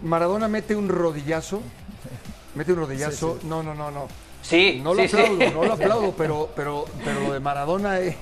Maradona 0.02 0.46
mete 0.46 0.76
un 0.76 0.88
rodillazo, 0.88 1.60
mete 2.54 2.72
un 2.72 2.78
rodillazo, 2.78 3.38
no, 3.44 3.62
no, 3.62 3.74
no, 3.74 3.90
no. 3.90 4.06
Sí, 4.42 4.80
no 4.82 4.94
lo 4.94 5.02
aplaudo, 5.02 5.50
no 5.50 5.64
lo 5.64 5.72
aplaudo, 5.74 6.14
pero, 6.16 6.50
pero, 6.54 6.84
pero 7.04 7.20
lo 7.20 7.32
de 7.32 7.40
Maradona 7.40 7.98
es... 7.98 8.14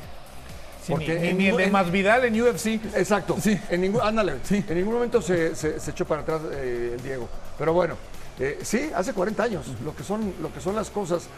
porque 0.88 1.34
ni, 1.34 1.48
el 1.48 1.56
de 1.56 1.66
Más 1.68 1.90
Vidal 1.90 2.24
en 2.24 2.40
UFC. 2.40 2.80
Exacto. 2.94 3.36
Sí. 3.40 3.60
En 3.68 3.82
ningún, 3.82 4.00
ándale, 4.00 4.36
sí. 4.42 4.64
en 4.66 4.76
ningún 4.76 4.94
momento 4.94 5.20
se, 5.20 5.54
se, 5.54 5.76
echó 5.90 6.06
para 6.06 6.22
atrás 6.22 6.40
eh, 6.52 6.94
el 6.94 7.02
Diego. 7.02 7.28
Pero 7.58 7.74
bueno, 7.74 7.96
eh, 8.38 8.58
sí, 8.62 8.90
hace 8.94 9.12
40 9.12 9.42
años, 9.42 9.66
lo, 9.84 9.94
que 9.94 10.02
son, 10.02 10.34
lo 10.40 10.52
que 10.52 10.60
son 10.60 10.74
las 10.74 10.90
cosas. 10.90 11.28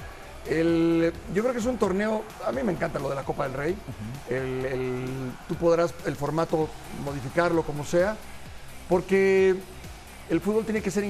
El, 0.48 1.12
yo 1.34 1.42
creo 1.42 1.52
que 1.52 1.60
es 1.60 1.66
un 1.66 1.76
torneo, 1.76 2.24
a 2.46 2.52
mí 2.52 2.62
me 2.62 2.72
encanta 2.72 2.98
lo 2.98 3.08
de 3.08 3.14
la 3.14 3.24
Copa 3.24 3.44
del 3.44 3.52
Rey. 3.54 3.76
el, 4.30 5.32
tú 5.46 5.54
podrás 5.56 5.94
el 6.06 6.16
formato 6.16 6.68
modificarlo 7.04 7.62
como 7.62 7.84
sea, 7.84 8.16
porque 8.88 9.56
el 10.30 10.40
fútbol 10.40 10.64
tiene 10.64 10.82
que 10.82 10.90
ser 10.90 11.04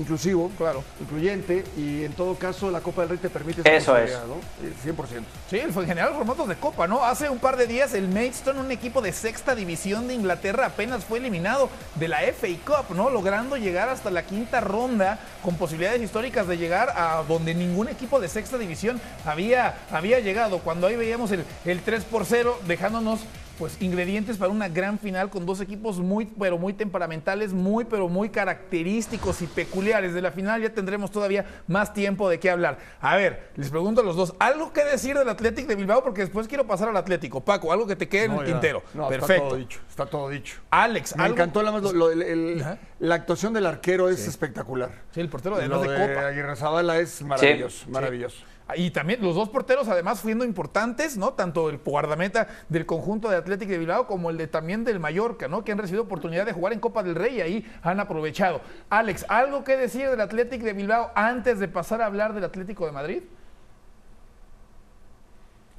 inclusivo, 0.00 0.50
claro, 0.56 0.82
incluyente, 1.00 1.62
y 1.76 2.04
en 2.04 2.12
todo 2.14 2.34
caso 2.34 2.70
la 2.70 2.80
Copa 2.80 3.02
del 3.02 3.10
Rey 3.10 3.18
te 3.18 3.28
permite 3.28 3.76
Eso 3.76 3.96
es. 3.96 4.10
¿no? 4.26 4.36
100%. 4.84 5.22
Sí, 5.48 5.58
en 5.58 5.72
general 5.72 6.14
formatos 6.14 6.48
de 6.48 6.56
Copa, 6.56 6.86
¿no? 6.86 7.04
Hace 7.04 7.28
un 7.28 7.38
par 7.38 7.56
de 7.56 7.66
días 7.66 7.92
el 7.92 8.08
Maidstone, 8.08 8.60
un 8.60 8.70
equipo 8.70 9.02
de 9.02 9.12
sexta 9.12 9.54
división 9.54 10.08
de 10.08 10.14
Inglaterra, 10.14 10.66
apenas 10.66 11.04
fue 11.04 11.18
eliminado 11.18 11.68
de 11.96 12.08
la 12.08 12.20
FA 12.32 12.48
Cup, 12.64 12.96
¿no? 12.96 13.10
Logrando 13.10 13.56
llegar 13.56 13.90
hasta 13.90 14.10
la 14.10 14.24
quinta 14.24 14.60
ronda 14.60 15.18
con 15.42 15.56
posibilidades 15.56 16.00
históricas 16.00 16.48
de 16.48 16.56
llegar 16.56 16.94
a 16.96 17.22
donde 17.28 17.54
ningún 17.54 17.88
equipo 17.88 18.20
de 18.20 18.28
sexta 18.28 18.56
división 18.56 19.00
había, 19.26 19.78
había 19.92 20.20
llegado. 20.20 20.60
Cuando 20.60 20.86
ahí 20.86 20.96
veíamos 20.96 21.30
el, 21.32 21.44
el 21.66 21.82
3 21.82 22.04
por 22.04 22.24
0, 22.24 22.58
dejándonos 22.66 23.20
pues 23.60 23.76
ingredientes 23.82 24.38
para 24.38 24.50
una 24.50 24.70
gran 24.70 24.98
final 24.98 25.28
con 25.28 25.44
dos 25.44 25.60
equipos 25.60 25.98
muy 25.98 26.24
pero 26.24 26.56
muy 26.56 26.72
temperamentales, 26.72 27.52
muy 27.52 27.84
pero 27.84 28.08
muy 28.08 28.30
característicos 28.30 29.42
y 29.42 29.46
peculiares 29.46 30.14
de 30.14 30.22
la 30.22 30.32
final. 30.32 30.62
Ya 30.62 30.70
tendremos 30.70 31.10
todavía 31.10 31.44
más 31.68 31.92
tiempo 31.92 32.30
de 32.30 32.40
qué 32.40 32.48
hablar. 32.48 32.78
A 33.02 33.16
ver, 33.16 33.50
les 33.56 33.68
pregunto 33.68 34.00
a 34.00 34.04
los 34.04 34.16
dos, 34.16 34.34
¿algo 34.38 34.72
que 34.72 34.82
decir 34.82 35.14
del 35.18 35.28
Atlético 35.28 35.68
de 35.68 35.74
Bilbao? 35.74 36.02
Porque 36.02 36.22
después 36.22 36.48
quiero 36.48 36.66
pasar 36.66 36.88
al 36.88 36.96
Atlético. 36.96 37.42
Paco, 37.42 37.70
algo 37.70 37.86
que 37.86 37.96
te 37.96 38.08
quede 38.08 38.24
en 38.24 38.32
el 38.32 38.46
tintero. 38.46 38.82
Perfecto. 39.10 39.34
Está 39.34 39.36
todo 39.36 39.56
dicho, 39.56 39.80
está 39.90 40.06
todo 40.06 40.28
dicho. 40.30 40.60
Alex, 40.70 41.14
Me 41.16 41.26
encantó 41.26 41.62
la, 41.62 42.78
la 42.98 43.14
actuación 43.14 43.52
del 43.52 43.66
arquero 43.66 44.08
es 44.08 44.26
espectacular. 44.26 44.90
Sí, 45.12 45.20
el 45.20 45.28
portero 45.28 45.58
de, 45.58 45.68
lo 45.68 45.82
de, 45.82 45.88
Copa. 45.88 46.28
Aguirre 46.28 46.56
Zabala 46.56 46.98
es 46.98 47.20
maravilloso, 47.20 47.90
maravilloso. 47.90 48.38
Y 48.76 48.90
también 48.90 49.22
los 49.22 49.34
dos 49.34 49.48
porteros, 49.48 49.88
además, 49.88 50.20
siendo 50.20 50.44
importantes, 50.44 51.16
¿no? 51.16 51.32
Tanto 51.34 51.70
el 51.70 51.78
guardameta 51.78 52.48
del 52.68 52.86
conjunto 52.86 53.28
de 53.28 53.36
Atlético 53.36 53.72
de 53.72 53.78
Bilbao 53.78 54.06
como 54.06 54.30
el 54.30 54.36
de 54.36 54.46
también 54.46 54.84
del 54.84 55.00
Mallorca, 55.00 55.48
¿no? 55.48 55.64
Que 55.64 55.72
han 55.72 55.78
recibido 55.78 56.04
oportunidad 56.04 56.46
de 56.46 56.52
jugar 56.52 56.72
en 56.72 56.80
Copa 56.80 57.02
del 57.02 57.14
Rey 57.14 57.36
y 57.36 57.40
ahí 57.40 57.72
han 57.82 58.00
aprovechado. 58.00 58.60
Alex, 58.88 59.26
¿algo 59.28 59.64
que 59.64 59.76
decir 59.76 60.08
del 60.08 60.20
Atlético 60.20 60.64
de 60.64 60.72
Bilbao 60.72 61.10
antes 61.14 61.58
de 61.58 61.68
pasar 61.68 62.02
a 62.02 62.06
hablar 62.06 62.32
del 62.32 62.44
Atlético 62.44 62.86
de 62.86 62.92
Madrid? 62.92 63.22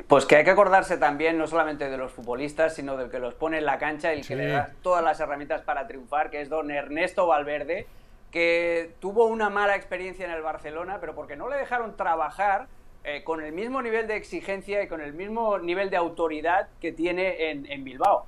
Pues 0.07 0.25
que 0.25 0.35
hay 0.35 0.43
que 0.43 0.51
acordarse 0.51 0.97
también 0.97 1.37
no 1.37 1.47
solamente 1.47 1.89
de 1.89 1.97
los 1.97 2.11
futbolistas, 2.11 2.75
sino 2.75 2.97
del 2.97 3.09
que 3.09 3.19
los 3.19 3.33
pone 3.33 3.59
en 3.59 3.65
la 3.65 3.77
cancha, 3.77 4.13
y 4.13 4.21
que 4.21 4.35
le 4.35 4.47
da 4.47 4.71
todas 4.81 5.01
las 5.01 5.19
herramientas 5.21 5.61
para 5.61 5.87
triunfar, 5.87 6.29
que 6.29 6.41
es 6.41 6.49
don 6.49 6.69
Ernesto 6.69 7.27
Valverde, 7.27 7.87
que 8.29 8.93
tuvo 8.99 9.25
una 9.25 9.49
mala 9.49 9.77
experiencia 9.77 10.25
en 10.25 10.31
el 10.31 10.41
Barcelona, 10.41 10.97
pero 10.99 11.15
porque 11.15 11.37
no 11.37 11.47
le 11.47 11.55
dejaron 11.55 11.95
trabajar 11.95 12.67
eh, 13.03 13.23
con 13.23 13.41
el 13.41 13.51
mismo 13.51 13.81
nivel 13.81 14.07
de 14.07 14.15
exigencia 14.15 14.83
y 14.83 14.87
con 14.87 15.01
el 15.01 15.13
mismo 15.13 15.57
nivel 15.57 15.89
de 15.89 15.97
autoridad 15.97 16.69
que 16.79 16.91
tiene 16.91 17.49
en, 17.49 17.83
Bilbao. 17.83 18.25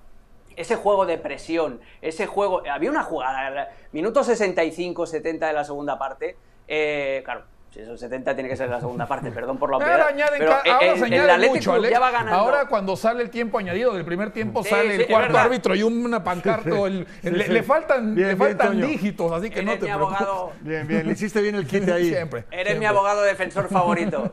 Ese 0.56 0.76
juego 0.76 1.06
de 1.06 1.18
presión, 1.18 1.80
ese 2.02 2.26
juego... 2.26 2.64
Había 2.70 2.90
una 2.90 3.04
jugada, 3.04 3.72
minuto 3.92 4.24
65, 4.24 5.06
70 5.06 5.48
de 5.48 5.54
la 5.54 5.64
segunda 5.64 5.98
parte, 5.98 6.38
eh, 6.68 7.22
claro, 7.24 7.44
si 7.74 7.80
esos 7.80 8.00
70 8.00 8.36
tiene 8.36 8.50
que 8.50 8.56
ser 8.56 8.70
la 8.70 8.80
segunda 8.80 9.08
parte, 9.08 9.32
perdón 9.34 9.58
por 9.58 9.72
la 9.72 9.78
obviedad. 9.78 10.08
pero 10.38 10.54
ahora 10.54 10.98
se 10.98 11.06
añade 11.06 11.50
mucho, 11.50 11.82
ya 11.82 12.00
va 12.00 12.12
ganando. 12.12 12.40
Ahora 12.40 12.68
cuando 12.68 12.96
sale 12.96 13.24
el 13.24 13.32
tiempo 13.32 13.58
añadido 13.58 13.94
del 13.94 14.06
primer 14.06 14.32
tiempo 14.32 14.64
sale 14.64 14.96
el 14.96 15.08
cuarto 15.08 15.38
árbitro 15.38 15.76
y 15.76 15.82
una 15.82 16.24
pancarta. 16.24 16.70
le, 16.70 17.64
faltan, 17.64 18.14
le 18.16 18.36
faltan 18.36 18.80
dígitos, 18.80 19.32
así 19.32 19.50
que 19.50 19.64
no 19.64 19.74
te 19.74 19.80
preocupes. 19.80 20.22
Abogado... 20.22 20.54
Bien, 20.62 20.88
bien, 20.88 21.08
le 21.08 21.14
hiciste 21.14 21.42
bien 21.42 21.56
el 21.56 21.66
kit 21.66 21.88
ahí. 21.90 22.10
Siempre. 22.14 22.46
Eres 22.52 22.78
mi 22.78 22.86
abogado 22.86 23.24
defensor 23.24 23.68
favorito. 23.70 24.32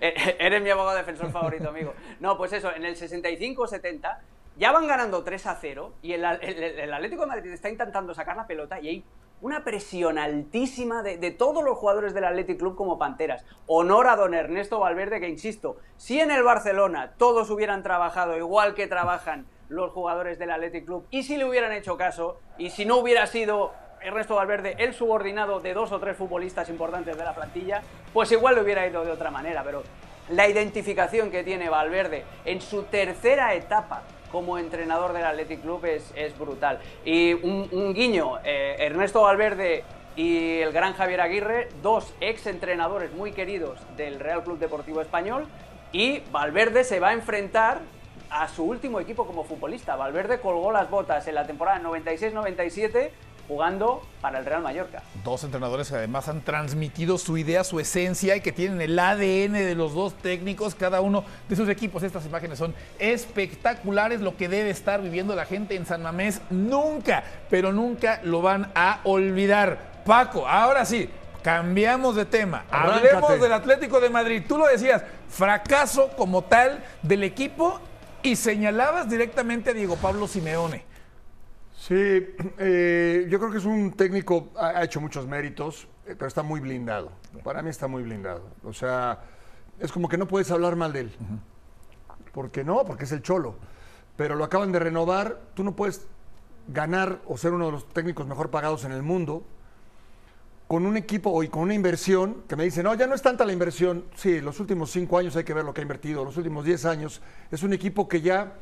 E-, 0.00 0.08
e-, 0.08 0.36
eres 0.40 0.60
mi 0.60 0.70
abogado 0.70 0.96
defensor 0.96 1.30
favorito, 1.30 1.68
amigo. 1.68 1.94
No, 2.18 2.36
pues 2.36 2.52
eso, 2.52 2.74
en 2.74 2.84
el 2.84 2.96
65-70 2.96 4.18
ya 4.56 4.72
van 4.72 4.88
ganando 4.88 5.22
3 5.22 5.46
a 5.46 5.54
0 5.54 5.92
y 6.02 6.12
el, 6.12 6.24
el, 6.24 6.92
Atlético 6.92 7.22
de 7.22 7.28
Madrid 7.28 7.52
está 7.52 7.70
intentando 7.70 8.12
sacar 8.12 8.36
la 8.36 8.46
pelota 8.46 8.80
y 8.80 8.88
hay 8.88 9.04
una 9.42 9.64
presión 9.64 10.18
altísima 10.18 11.02
de, 11.02 11.30
todos 11.30 11.64
los 11.64 11.78
jugadores 11.78 12.14
del 12.14 12.24
Athletic 12.24 12.58
Club 12.58 12.76
como 12.76 12.98
Panteras. 12.98 13.44
Honor 13.66 14.08
a 14.08 14.16
don 14.16 14.34
Ernesto 14.34 14.78
Valverde, 14.78 15.20
que 15.20 15.28
insisto, 15.28 15.76
si 15.96 16.20
en 16.20 16.30
el 16.30 16.42
Barcelona 16.42 17.12
todos 17.16 17.50
hubieran 17.50 17.82
trabajado 17.82 18.36
igual 18.36 18.74
que 18.74 18.86
trabajan 18.86 19.46
los 19.68 19.92
jugadores 19.92 20.38
del 20.38 20.50
Athletic 20.50 20.84
Club, 20.84 21.06
y 21.10 21.22
si 21.22 21.36
le 21.36 21.44
hubieran 21.44 21.72
hecho 21.72 21.96
caso, 21.96 22.38
y 22.58 22.70
si 22.70 22.84
no 22.84 22.96
hubiera 22.96 23.26
sido 23.26 23.72
Ernesto 24.02 24.34
Valverde 24.34 24.74
el 24.78 24.94
subordinado 24.94 25.60
de 25.60 25.74
dos 25.74 25.92
o 25.92 26.00
tres 26.00 26.16
futbolistas 26.16 26.68
importantes 26.68 27.16
de 27.16 27.24
la 27.24 27.34
plantilla, 27.34 27.82
pues 28.12 28.32
igual 28.32 28.56
le 28.56 28.62
hubiera 28.62 28.86
ido 28.86 29.04
de 29.04 29.10
otra 29.10 29.30
manera, 29.30 29.62
pero 29.62 29.82
la 30.30 30.48
identificación 30.48 31.30
que 31.30 31.44
tiene 31.44 31.68
Valverde 31.68 32.24
en 32.44 32.60
su 32.60 32.84
tercera 32.84 33.54
etapa 33.54 34.02
como 34.30 34.58
entrenador 34.58 35.12
del 35.12 35.24
Athletic 35.24 35.62
Club 35.62 35.84
es, 35.84 36.38
brutal. 36.38 36.78
Y 37.04 37.32
un, 37.34 37.94
guiño, 37.94 38.38
eh, 38.44 38.76
Ernesto 38.78 39.22
Valverde 39.22 39.84
y 40.16 40.58
el 40.60 40.72
gran 40.72 40.94
Javier 40.94 41.20
Aguirre, 41.20 41.68
dos 41.82 42.12
ex 42.20 42.46
entrenadores 42.46 43.12
muy 43.12 43.32
queridos 43.32 43.78
del 43.96 44.20
Real 44.20 44.42
Club 44.44 44.58
Deportivo 44.58 45.00
Español, 45.00 45.46
y 45.92 46.20
Valverde 46.30 46.84
se 46.84 47.00
va 47.00 47.08
a 47.08 47.12
enfrentar 47.12 47.80
a 48.30 48.48
su 48.48 48.64
último 48.64 49.00
equipo 49.00 49.26
como 49.26 49.44
futbolista. 49.44 49.96
Valverde 49.96 50.40
colgó 50.40 50.70
las 50.70 50.88
botas 50.88 51.26
en 51.26 51.34
la 51.34 51.46
temporada 51.46 51.80
96-97 51.80 53.10
jugando 53.50 54.00
para 54.20 54.38
el 54.38 54.44
Real 54.44 54.62
Mallorca. 54.62 55.02
Dos 55.24 55.42
entrenadores 55.42 55.88
que 55.88 55.96
además 55.96 56.28
han 56.28 56.40
transmitido 56.42 57.18
su 57.18 57.36
idea, 57.36 57.64
su 57.64 57.80
esencia 57.80 58.36
y 58.36 58.40
que 58.40 58.52
tienen 58.52 58.80
el 58.80 58.96
ADN 58.96 59.54
de 59.54 59.74
los 59.74 59.92
dos 59.92 60.14
técnicos, 60.14 60.76
cada 60.76 61.00
uno 61.00 61.24
de 61.48 61.56
sus 61.56 61.68
equipos. 61.68 62.04
Estas 62.04 62.24
imágenes 62.26 62.58
son 62.58 62.72
espectaculares, 63.00 64.20
lo 64.20 64.36
que 64.36 64.48
debe 64.48 64.70
estar 64.70 65.02
viviendo 65.02 65.34
la 65.34 65.46
gente 65.46 65.74
en 65.74 65.84
San 65.84 66.00
Mamés. 66.00 66.40
Nunca, 66.48 67.24
pero 67.50 67.72
nunca 67.72 68.20
lo 68.22 68.40
van 68.40 68.70
a 68.76 69.00
olvidar. 69.02 70.02
Paco, 70.06 70.46
ahora 70.46 70.84
sí, 70.84 71.10
cambiamos 71.42 72.14
de 72.14 72.26
tema. 72.26 72.66
Hablemos 72.70 73.40
del 73.40 73.52
Atlético 73.52 73.98
de 73.98 74.10
Madrid. 74.10 74.44
Tú 74.46 74.58
lo 74.58 74.68
decías, 74.68 75.02
fracaso 75.28 76.10
como 76.16 76.42
tal 76.44 76.84
del 77.02 77.24
equipo 77.24 77.80
y 78.22 78.36
señalabas 78.36 79.10
directamente 79.10 79.70
a 79.70 79.72
Diego 79.72 79.96
Pablo 79.96 80.28
Simeone. 80.28 80.89
Sí, 81.80 81.94
eh, 82.58 83.26
yo 83.30 83.38
creo 83.38 83.50
que 83.50 83.56
es 83.56 83.64
un 83.64 83.92
técnico, 83.92 84.50
ha, 84.56 84.84
hecho 84.84 85.00
muchos 85.00 85.26
méritos, 85.26 85.88
eh, 86.06 86.14
pero 86.16 86.26
está 86.26 86.42
muy 86.42 86.60
blindado. 86.60 87.10
Para 87.42 87.62
mí 87.62 87.70
está 87.70 87.88
muy 87.88 88.02
blindado. 88.02 88.42
O 88.64 88.74
sea, 88.74 89.20
es 89.78 89.90
como 89.90 90.08
que 90.08 90.18
no 90.18 90.28
puedes 90.28 90.50
hablar 90.50 90.76
mal 90.76 90.92
de 90.92 91.00
él. 91.00 91.12
¿Por 92.32 92.50
qué 92.50 92.64
no? 92.64 92.84
Porque 92.84 93.04
es 93.04 93.12
el 93.12 93.22
cholo. 93.22 93.54
Pero 94.16 94.34
lo 94.34 94.44
acaban 94.44 94.72
de 94.72 94.78
renovar, 94.78 95.40
tú 95.54 95.64
no 95.64 95.74
puedes 95.74 96.06
ganar 96.68 97.22
o 97.26 97.38
ser 97.38 97.54
uno 97.54 97.66
de 97.66 97.72
los 97.72 97.88
técnicos 97.88 98.26
mejor 98.26 98.50
pagados 98.50 98.84
en 98.84 98.92
el 98.92 99.02
mundo 99.02 99.42
con 100.68 100.86
un 100.86 100.96
equipo 100.98 101.42
y 101.42 101.48
con 101.48 101.62
una 101.62 101.74
inversión 101.74 102.44
que 102.46 102.54
me 102.54 102.64
dice, 102.64 102.82
no, 102.82 102.94
ya 102.94 103.06
no 103.06 103.14
es 103.14 103.22
tanta 103.22 103.46
la 103.46 103.54
inversión. 103.54 104.04
Sí, 104.14 104.40
los 104.42 104.60
últimos 104.60 104.90
cinco 104.90 105.16
años 105.16 105.34
hay 105.34 105.44
que 105.44 105.54
ver 105.54 105.64
lo 105.64 105.72
que 105.72 105.80
ha 105.80 105.82
invertido, 105.82 106.24
los 106.24 106.36
últimos 106.36 106.66
diez 106.66 106.84
años. 106.84 107.22
Es 107.50 107.62
un 107.62 107.72
equipo 107.72 108.06
que 108.06 108.20
ya 108.20 108.52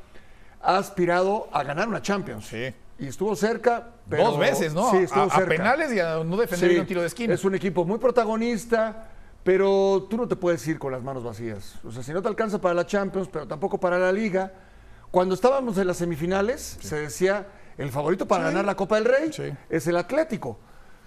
ha 0.63 0.79
aspirado 0.79 1.49
a 1.53 1.65
ganar 1.65 1.89
una 1.89 2.01
Champions. 2.01 2.47
Sí. 2.47 2.73
Y 2.99 3.07
estuvo 3.07 3.35
cerca. 3.37 3.91
Pero, 4.09 4.25
Dos 4.25 4.39
veces, 4.39 4.75
¿no? 4.75 4.91
Sí, 4.91 4.99
estuvo 4.99 5.25
a, 5.25 5.31
cerca. 5.31 5.45
a 5.45 5.49
penales 5.49 5.93
y 5.93 6.01
a 6.01 6.23
no 6.25 6.37
defender 6.37 6.71
Sí, 6.71 6.79
un 6.79 6.87
tiro 6.87 7.01
de 7.01 7.07
esquina. 7.07 7.35
Es 7.35 7.45
un 7.45 7.55
equipo 7.55 7.85
muy 7.85 7.99
protagonista, 7.99 9.09
pero 9.45 10.07
tú 10.11 10.17
no 10.17 10.27
te 10.27 10.37
puedes 10.37 10.67
ir 10.67 10.79
con 10.79 10.93
las 10.93 11.03
manos 11.03 11.23
vacías. 11.23 11.77
O 11.85 11.93
sea, 11.93 12.03
si 12.03 12.13
no 12.13 12.21
te 12.23 12.29
alcanza 12.29 12.61
para 12.61 12.75
la 12.75 12.87
Champions, 12.87 13.29
pero 13.33 13.47
tampoco 13.47 13.79
para 13.79 13.99
la 13.99 14.13
Liga. 14.13 14.53
Cuando 15.11 15.35
estábamos 15.35 15.79
en 15.79 15.87
las 15.87 15.97
semifinales, 15.99 16.79
se 16.81 16.97
decía 16.97 17.47
el 17.79 17.91
favorito 17.91 18.27
para 18.27 18.45
ganar 18.45 18.65
la 18.65 18.75
Copa 18.77 18.97
del 18.97 19.05
Rey 19.05 19.57
es 19.71 19.87
el 19.87 19.97
Atlético. 19.97 20.59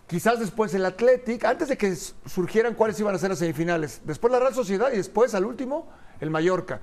Quizás 0.07 0.39
después 0.39 0.74
el 0.74 0.86
Atlético, 0.86 1.48
antes 1.48 1.67
de 1.67 1.77
que 1.77 1.95
surgieran 1.95 2.74
cuáles 2.74 3.00
iban 3.00 3.13
a 3.13 3.17
ser 3.17 3.29
las 3.29 3.39
semifinales, 3.39 4.01
después 4.05 4.31
la 4.31 4.39
Real 4.39 4.53
Sociedad 4.53 4.91
y 4.91 4.98
después 4.98 5.36
al 5.36 5.45
último 5.45 5.89
el 6.19 6.29
Mallorca. 6.29 6.81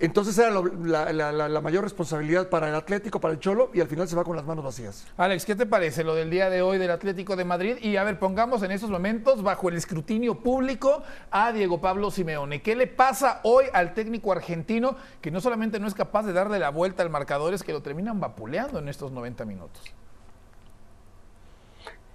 Entonces 0.00 0.38
era 0.38 0.50
la 0.50 1.60
mayor 1.60 1.82
responsabilidad 1.82 2.48
para 2.48 2.68
el 2.68 2.74
Atlético, 2.76 3.20
para 3.20 3.34
el 3.34 3.40
Cholo, 3.40 3.70
y 3.74 3.80
al 3.80 3.88
final 3.88 4.06
se 4.06 4.14
va 4.14 4.22
con 4.22 4.36
las 4.36 4.44
manos 4.44 4.64
vacías. 4.64 5.06
Alex, 5.16 5.44
¿qué 5.44 5.56
te 5.56 5.66
parece 5.66 6.04
lo 6.04 6.14
del 6.14 6.30
día 6.30 6.50
de 6.50 6.62
hoy 6.62 6.78
del 6.78 6.92
Atlético 6.92 7.34
de 7.34 7.44
Madrid? 7.44 7.78
Y 7.80 7.96
a 7.96 8.04
ver, 8.04 8.18
pongamos 8.18 8.62
en 8.62 8.70
estos 8.70 8.90
momentos 8.90 9.42
bajo 9.42 9.68
el 9.68 9.76
escrutinio 9.76 10.36
público 10.36 11.02
a 11.32 11.50
Diego 11.52 11.80
Pablo 11.80 12.12
Simeone. 12.12 12.62
¿Qué 12.62 12.76
le 12.76 12.86
pasa 12.86 13.40
hoy 13.42 13.64
al 13.72 13.92
técnico 13.94 14.30
argentino 14.30 14.96
que 15.20 15.32
no 15.32 15.40
solamente 15.40 15.80
no 15.80 15.88
es 15.88 15.94
capaz 15.94 16.22
de 16.22 16.32
darle 16.32 16.60
la 16.60 16.70
vuelta 16.70 17.02
al 17.02 17.10
marcador, 17.10 17.52
es 17.52 17.64
que 17.64 17.72
lo 17.72 17.82
terminan 17.82 18.20
vapuleando 18.20 18.78
en 18.78 18.88
estos 18.88 19.10
90 19.10 19.44
minutos? 19.46 19.82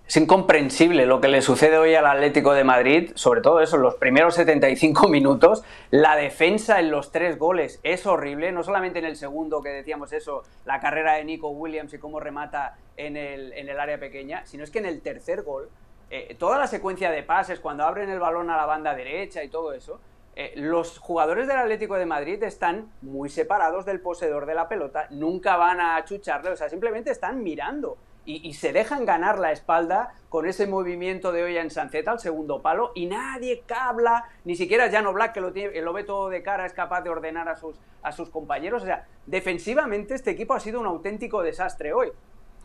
Es 0.05 0.17
incomprensible 0.17 1.05
lo 1.05 1.21
que 1.21 1.29
le 1.29 1.41
sucede 1.41 1.77
hoy 1.77 1.95
al 1.95 2.05
Atlético 2.05 2.53
de 2.53 2.65
Madrid, 2.65 3.13
sobre 3.15 3.39
todo 3.39 3.61
eso, 3.61 3.77
los 3.77 3.95
primeros 3.95 4.35
75 4.35 5.07
minutos. 5.07 5.63
La 5.91 6.17
defensa 6.17 6.81
en 6.81 6.91
los 6.91 7.11
tres 7.13 7.39
goles 7.39 7.79
es 7.83 8.05
horrible, 8.05 8.51
no 8.51 8.63
solamente 8.63 8.99
en 8.99 9.05
el 9.05 9.15
segundo, 9.15 9.61
que 9.61 9.69
decíamos 9.69 10.11
eso, 10.11 10.43
la 10.65 10.81
carrera 10.81 11.13
de 11.13 11.23
Nico 11.23 11.49
Williams 11.49 11.93
y 11.93 11.99
cómo 11.99 12.19
remata 12.19 12.75
en 12.97 13.15
el, 13.15 13.53
en 13.53 13.69
el 13.69 13.79
área 13.79 13.97
pequeña, 13.97 14.45
sino 14.45 14.65
es 14.65 14.71
que 14.71 14.79
en 14.79 14.87
el 14.87 15.01
tercer 15.01 15.41
gol, 15.41 15.69
eh, 16.09 16.35
toda 16.37 16.59
la 16.59 16.67
secuencia 16.67 17.09
de 17.09 17.23
pases, 17.23 17.61
cuando 17.61 17.85
abren 17.85 18.09
el 18.09 18.19
balón 18.19 18.49
a 18.49 18.57
la 18.57 18.65
banda 18.65 18.93
derecha 18.93 19.41
y 19.41 19.47
todo 19.47 19.71
eso, 19.71 20.01
eh, 20.35 20.51
los 20.57 20.99
jugadores 20.99 21.47
del 21.47 21.57
Atlético 21.57 21.95
de 21.95 22.05
Madrid 22.05 22.43
están 22.43 22.91
muy 23.01 23.29
separados 23.29 23.85
del 23.85 24.01
poseedor 24.01 24.47
de 24.47 24.53
la 24.53 24.67
pelota, 24.67 25.07
nunca 25.11 25.55
van 25.55 25.79
a 25.79 25.95
achucharle, 25.95 26.51
o 26.51 26.57
sea, 26.57 26.67
simplemente 26.67 27.09
están 27.09 27.41
mirando 27.41 27.97
y, 28.25 28.53
se 28.53 28.71
dejan 28.71 29.05
ganar 29.05 29.37
la 29.39 29.51
espalda 29.51 30.13
con 30.29 30.45
ese 30.45 30.65
movimiento 30.67 31.31
de 31.31 31.43
Oya 31.43 31.61
en 31.61 31.69
Sanceta 31.69 32.11
al 32.11 32.19
segundo 32.19 32.61
palo 32.61 32.91
y 32.95 33.05
nadie 33.05 33.63
cabla, 33.65 34.25
ni 34.45 34.55
siquiera 34.55 34.89
Jano 34.89 35.13
Black 35.13 35.33
que 35.33 35.41
lo, 35.41 35.51
tiene, 35.51 35.81
lo 35.81 35.93
ve 35.93 36.03
todo 36.03 36.29
de 36.29 36.41
cara 36.41 36.65
es 36.65 36.73
capaz 36.73 37.01
de 37.01 37.09
ordenar 37.09 37.49
a 37.49 37.55
sus, 37.55 37.75
a 38.01 38.11
sus 38.11 38.29
compañeros. 38.29 38.83
O 38.83 38.85
sea, 38.85 39.05
defensivamente 39.25 40.15
este 40.15 40.31
equipo 40.31 40.53
ha 40.53 40.59
sido 40.59 40.79
un 40.79 40.85
auténtico 40.85 41.43
desastre 41.43 41.93
hoy. 41.93 42.11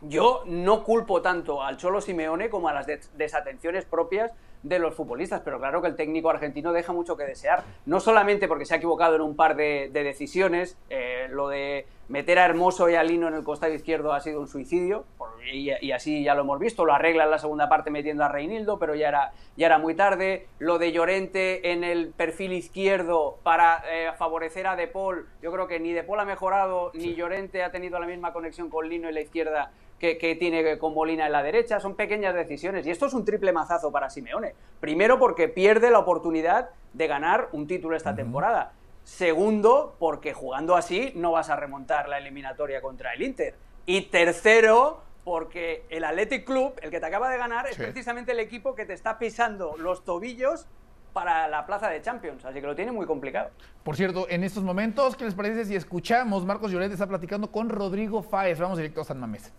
Yo 0.01 0.43
no 0.45 0.83
culpo 0.85 1.21
tanto 1.21 1.61
al 1.61 1.75
Cholo 1.75 1.99
Simeone 1.99 2.49
como 2.49 2.69
a 2.69 2.73
las 2.73 2.87
des- 2.87 3.11
desatenciones 3.17 3.83
propias 3.83 4.31
de 4.63 4.79
los 4.79 4.95
futbolistas, 4.95 5.41
pero 5.41 5.59
claro 5.59 5.81
que 5.81 5.87
el 5.87 5.95
técnico 5.95 6.29
argentino 6.29 6.73
deja 6.73 6.93
mucho 6.93 7.15
que 7.15 7.23
desear. 7.23 7.63
No 7.85 7.99
solamente 7.99 8.47
porque 8.47 8.65
se 8.65 8.73
ha 8.73 8.77
equivocado 8.77 9.15
en 9.15 9.21
un 9.21 9.35
par 9.35 9.55
de, 9.55 9.89
de 9.91 10.03
decisiones, 10.03 10.77
eh, 10.89 11.27
lo 11.29 11.47
de 11.47 11.85
meter 12.09 12.39
a 12.39 12.45
Hermoso 12.45 12.89
y 12.89 12.95
a 12.95 13.03
Lino 13.03 13.27
en 13.27 13.35
el 13.35 13.43
costado 13.43 13.73
izquierdo 13.73 14.13
ha 14.13 14.19
sido 14.19 14.41
un 14.41 14.47
suicidio, 14.47 15.05
y 15.51 15.91
así 15.91 16.23
ya 16.23 16.35
lo 16.35 16.41
hemos 16.41 16.59
visto, 16.59 16.85
lo 16.85 16.93
arregla 16.93 17.23
en 17.23 17.31
la 17.31 17.39
segunda 17.39 17.69
parte 17.69 17.89
metiendo 17.89 18.23
a 18.23 18.27
Reinildo, 18.27 18.77
pero 18.77 18.93
ya 18.93 19.07
era, 19.07 19.31
ya 19.55 19.67
era 19.67 19.77
muy 19.77 19.95
tarde. 19.95 20.47
Lo 20.59 20.77
de 20.77 20.91
Llorente 20.91 21.71
en 21.71 21.83
el 21.83 22.09
perfil 22.09 22.53
izquierdo 22.53 23.37
para 23.43 23.83
eh, 23.89 24.11
favorecer 24.17 24.67
a 24.67 24.75
De 24.75 24.87
Paul, 24.87 25.27
yo 25.41 25.51
creo 25.51 25.67
que 25.67 25.79
ni 25.79 25.93
De 25.93 26.03
Paul 26.03 26.19
ha 26.19 26.25
mejorado, 26.25 26.91
ni 26.93 27.15
Llorente 27.15 27.63
ha 27.63 27.71
tenido 27.71 27.99
la 27.99 28.05
misma 28.05 28.33
conexión 28.33 28.69
con 28.69 28.89
Lino 28.89 29.07
en 29.07 29.15
la 29.15 29.21
izquierda 29.21 29.71
que, 29.99 30.17
que 30.17 30.35
tiene 30.35 30.77
con 30.77 30.93
Molina 30.93 31.25
en 31.25 31.31
la 31.31 31.43
derecha. 31.43 31.79
Son 31.79 31.95
pequeñas 31.95 32.33
decisiones. 32.33 32.85
Y 32.87 32.91
esto 32.91 33.05
es 33.07 33.13
un 33.13 33.25
triple 33.25 33.51
mazazo 33.51 33.91
para 33.91 34.09
Simeone. 34.09 34.55
Primero, 34.79 35.19
porque 35.19 35.47
pierde 35.47 35.91
la 35.91 35.99
oportunidad 35.99 36.69
de 36.93 37.07
ganar 37.07 37.49
un 37.51 37.67
título 37.67 37.95
esta 37.95 38.15
temporada. 38.15 38.71
Segundo, 39.03 39.95
porque 39.99 40.33
jugando 40.33 40.75
así 40.75 41.11
no 41.15 41.31
vas 41.31 41.49
a 41.49 41.55
remontar 41.55 42.07
la 42.07 42.17
eliminatoria 42.19 42.81
contra 42.81 43.13
el 43.13 43.21
Inter. 43.23 43.55
Y 43.85 44.03
tercero, 44.03 45.01
porque 45.23 45.83
el 45.89 46.03
Athletic 46.03 46.45
Club, 46.45 46.73
el 46.81 46.91
que 46.91 46.99
te 46.99 47.05
acaba 47.05 47.29
de 47.29 47.37
ganar, 47.37 47.67
es 47.67 47.75
Sí. 47.75 47.81
precisamente 47.81 48.31
el 48.31 48.39
equipo 48.39 48.75
que 48.75 48.85
te 48.85 48.93
está 48.93 49.17
pisando 49.19 49.75
los 49.77 50.05
tobillos 50.05 50.67
para 51.11 51.47
la 51.47 51.65
plaza 51.65 51.89
de 51.89 52.01
Champions. 52.01 52.45
Así 52.45 52.61
que 52.61 52.67
lo 52.67 52.75
tiene 52.75 52.91
muy 52.91 53.07
complicado. 53.07 53.49
Por 53.83 53.95
cierto, 53.95 54.27
en 54.29 54.43
estos 54.43 54.63
momentos, 54.63 55.15
¿qué 55.15 55.25
les 55.25 55.33
parece 55.33 55.65
si 55.65 55.75
escuchamos? 55.75 56.45
Marcos 56.45 56.71
Llorente 56.71 56.93
está 56.93 57.07
platicando 57.07 57.51
con 57.51 57.69
Rodrigo 57.69 58.21
Fáez. 58.21 58.59
Vamos 58.59 58.77
directo 58.77 59.01
a 59.01 59.03
San 59.03 59.19
Mamés. 59.19 59.51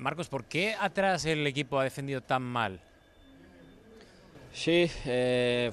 Marcos, 0.00 0.30
¿por 0.30 0.44
qué 0.44 0.74
atrás 0.80 1.26
el 1.26 1.46
equipo 1.46 1.78
ha 1.78 1.84
defendido 1.84 2.22
tan 2.22 2.40
mal? 2.40 2.80
Sí, 4.50 4.90
eh, 5.04 5.70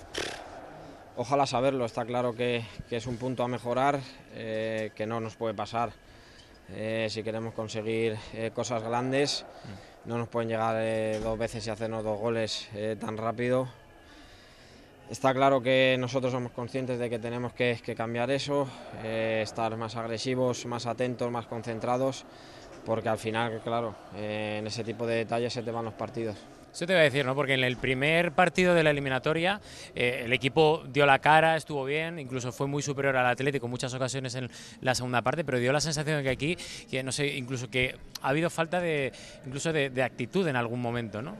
ojalá 1.15 1.45
saberlo. 1.45 1.85
Está 1.85 2.03
claro 2.03 2.35
que, 2.35 2.65
es 2.91 3.07
un 3.07 3.15
punto 3.15 3.43
a 3.43 3.47
mejorar, 3.47 4.01
eh, 4.33 4.91
que 4.95 5.05
no 5.05 5.21
nos 5.21 5.37
puede 5.37 5.53
pasar. 5.53 5.93
Eh, 6.71 7.07
si 7.09 7.23
queremos 7.23 7.53
conseguir 7.53 8.17
cosas 8.53 8.83
grandes, 8.83 9.45
no 10.03 10.17
nos 10.17 10.27
pueden 10.27 10.49
llegar 10.49 10.75
dos 11.21 11.39
veces 11.39 11.65
y 11.65 11.69
hacernos 11.69 12.03
dos 12.03 12.19
goles 12.19 12.67
tan 12.99 13.15
rápido. 13.15 13.69
Está 15.09 15.33
claro 15.33 15.61
que 15.61 15.95
nosotros 15.97 16.33
somos 16.33 16.51
conscientes 16.51 16.99
de 16.99 17.09
que 17.09 17.17
tenemos 17.17 17.53
que, 17.53 17.79
cambiar 17.95 18.29
eso, 18.29 18.67
estar 19.05 19.77
más 19.77 19.95
agresivos, 19.95 20.65
más 20.65 20.85
atentos, 20.85 21.31
más 21.31 21.45
concentrados, 21.45 22.25
porque 22.87 23.09
al 23.09 23.17
final, 23.17 23.59
claro, 23.65 23.93
eh, 24.15 24.59
en 24.59 24.67
ese 24.67 24.81
tipo 24.81 25.05
de 25.05 25.15
detalles 25.15 25.51
se 25.51 25.61
te 25.61 25.71
van 25.71 25.83
los 25.83 25.93
partidos. 25.93 26.37
Eso 26.73 26.85
te 26.85 26.93
iba 26.93 27.01
a 27.01 27.03
decir, 27.03 27.25
¿no? 27.25 27.35
Porque 27.35 27.53
en 27.53 27.65
el 27.65 27.75
primer 27.75 28.31
partido 28.31 28.73
de 28.73 28.81
la 28.81 28.91
eliminatoria 28.91 29.59
eh, 29.93 30.21
el 30.23 30.31
equipo 30.31 30.83
dio 30.87 31.05
la 31.05 31.19
cara, 31.19 31.57
estuvo 31.57 31.83
bien, 31.83 32.17
incluso 32.17 32.53
fue 32.53 32.65
muy 32.65 32.81
superior 32.81 33.17
al 33.17 33.25
Atlético 33.25 33.65
en 33.65 33.71
muchas 33.71 33.93
ocasiones 33.93 34.35
en 34.35 34.49
la 34.79 34.95
segunda 34.95 35.21
parte, 35.21 35.43
pero 35.43 35.59
dio 35.59 35.73
la 35.73 35.81
sensación 35.81 36.17
de 36.17 36.23
que 36.23 36.29
aquí, 36.29 36.57
que 36.89 37.03
no 37.03 37.11
sé, 37.11 37.35
incluso 37.35 37.69
que 37.69 37.97
ha 38.21 38.29
habido 38.29 38.49
falta 38.49 38.79
de, 38.79 39.11
incluso 39.45 39.73
de, 39.73 39.89
de 39.89 40.03
actitud 40.03 40.47
en 40.47 40.55
algún 40.55 40.79
momento, 40.79 41.21
¿no? 41.21 41.35